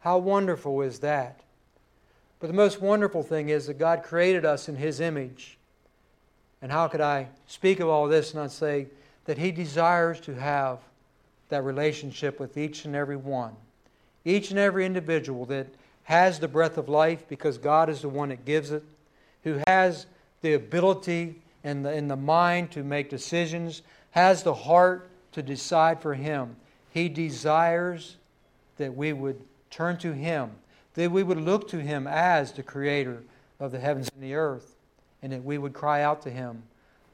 How 0.00 0.18
wonderful 0.18 0.80
is 0.80 0.98
that? 0.98 1.42
But 2.40 2.48
the 2.48 2.54
most 2.54 2.80
wonderful 2.80 3.22
thing 3.22 3.50
is 3.50 3.68
that 3.68 3.78
God 3.78 4.02
created 4.02 4.44
us 4.44 4.68
in 4.68 4.74
His 4.74 4.98
image. 4.98 5.55
And 6.62 6.72
how 6.72 6.88
could 6.88 7.00
I 7.00 7.28
speak 7.46 7.80
of 7.80 7.88
all 7.88 8.08
this 8.08 8.32
and 8.32 8.42
not 8.42 8.52
say 8.52 8.86
that 9.24 9.38
He 9.38 9.52
desires 9.52 10.20
to 10.20 10.34
have 10.34 10.78
that 11.48 11.62
relationship 11.64 12.40
with 12.40 12.56
each 12.56 12.84
and 12.84 12.94
every 12.94 13.16
one? 13.16 13.54
Each 14.24 14.50
and 14.50 14.58
every 14.58 14.84
individual 14.84 15.46
that 15.46 15.68
has 16.04 16.38
the 16.38 16.48
breath 16.48 16.78
of 16.78 16.88
life 16.88 17.28
because 17.28 17.58
God 17.58 17.88
is 17.88 18.02
the 18.02 18.08
one 18.08 18.30
that 18.30 18.44
gives 18.44 18.70
it, 18.70 18.82
who 19.44 19.60
has 19.66 20.06
the 20.40 20.54
ability 20.54 21.36
and 21.62 21.84
the, 21.84 21.90
and 21.90 22.10
the 22.10 22.16
mind 22.16 22.70
to 22.72 22.82
make 22.82 23.10
decisions, 23.10 23.82
has 24.12 24.42
the 24.42 24.54
heart 24.54 25.08
to 25.32 25.42
decide 25.42 26.00
for 26.00 26.14
Him. 26.14 26.56
He 26.90 27.08
desires 27.08 28.16
that 28.78 28.94
we 28.94 29.12
would 29.12 29.40
turn 29.70 29.98
to 29.98 30.12
Him 30.12 30.52
that 30.96 31.10
we 31.10 31.22
would 31.22 31.40
look 31.40 31.68
to 31.68 31.78
him 31.78 32.06
as 32.06 32.52
the 32.52 32.62
creator 32.62 33.22
of 33.60 33.70
the 33.70 33.78
heavens 33.78 34.10
and 34.14 34.22
the 34.22 34.34
earth, 34.34 34.75
and 35.22 35.32
that 35.32 35.44
we 35.44 35.58
would 35.58 35.72
cry 35.72 36.02
out 36.02 36.22
to 36.22 36.30
him, 36.30 36.62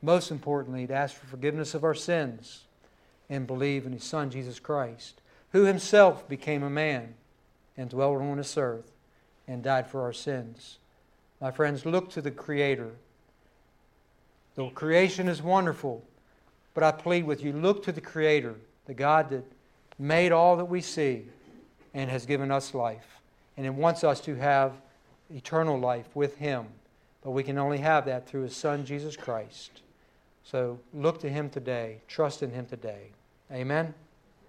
most 0.03 0.31
importantly, 0.31 0.87
to 0.87 0.95
ask 0.95 1.15
for 1.15 1.27
forgiveness 1.27 1.75
of 1.75 1.85
our 1.85 1.95
sins 1.95 2.65
and 3.29 3.47
believe 3.47 3.87
in 3.87 3.93
his 3.93 4.05
Son, 4.05 4.31
Jesus 4.31 4.59
Christ, 4.59 5.21
who 5.53 5.65
himself 5.65 6.29
became 6.29 6.63
a 6.63 6.71
man 6.71 7.15
and 7.77 7.91
dwelt 7.91 8.21
on 8.21 8.37
this 8.37 8.57
earth 8.59 8.93
and 9.47 9.63
died 9.63 9.87
for 9.87 10.03
our 10.03 10.13
sins. 10.13 10.79
My 11.41 11.51
friends, 11.51 11.87
look 11.87 12.11
to 12.11 12.23
the 12.23 12.31
Creator. 12.31 12.91
The 14.55 14.69
creation 14.71 15.29
is 15.29 15.43
wonderful, 15.43 16.05
but 16.75 16.85
I 16.85 16.93
plead 16.93 17.25
with 17.25 17.43
you 17.43 17.53
look 17.53 17.83
to 17.85 17.93
the 17.93 18.01
Creator, 18.01 18.57
the 18.87 18.95
God 18.95 19.31
that 19.31 19.45
made 19.99 20.33
all 20.33 20.57
that 20.57 20.65
we 20.67 20.81
see 20.81 21.25
and 21.95 22.11
has 22.11 22.27
given 22.27 22.51
us 22.51 22.75
life 22.75 23.13
and 23.57 23.67
it 23.67 23.75
wants 23.75 24.05
us 24.05 24.21
to 24.23 24.35
have 24.37 24.73
eternal 25.35 25.79
life 25.79 26.09
with 26.15 26.37
Him. 26.37 26.67
But 27.23 27.31
we 27.31 27.43
can 27.43 27.59
only 27.59 27.79
have 27.79 28.05
that 28.07 28.27
through 28.27 28.43
His 28.43 28.57
Son, 28.57 28.85
Jesus 28.85 29.17
Christ. 29.17 29.83
So 30.45 30.81
look 30.93 31.21
to 31.21 31.29
Him 31.29 31.51
today, 31.51 32.01
trust 32.09 32.43
in 32.43 32.51
Him 32.51 32.67
today. 32.67 33.11
Amen. 33.51 33.95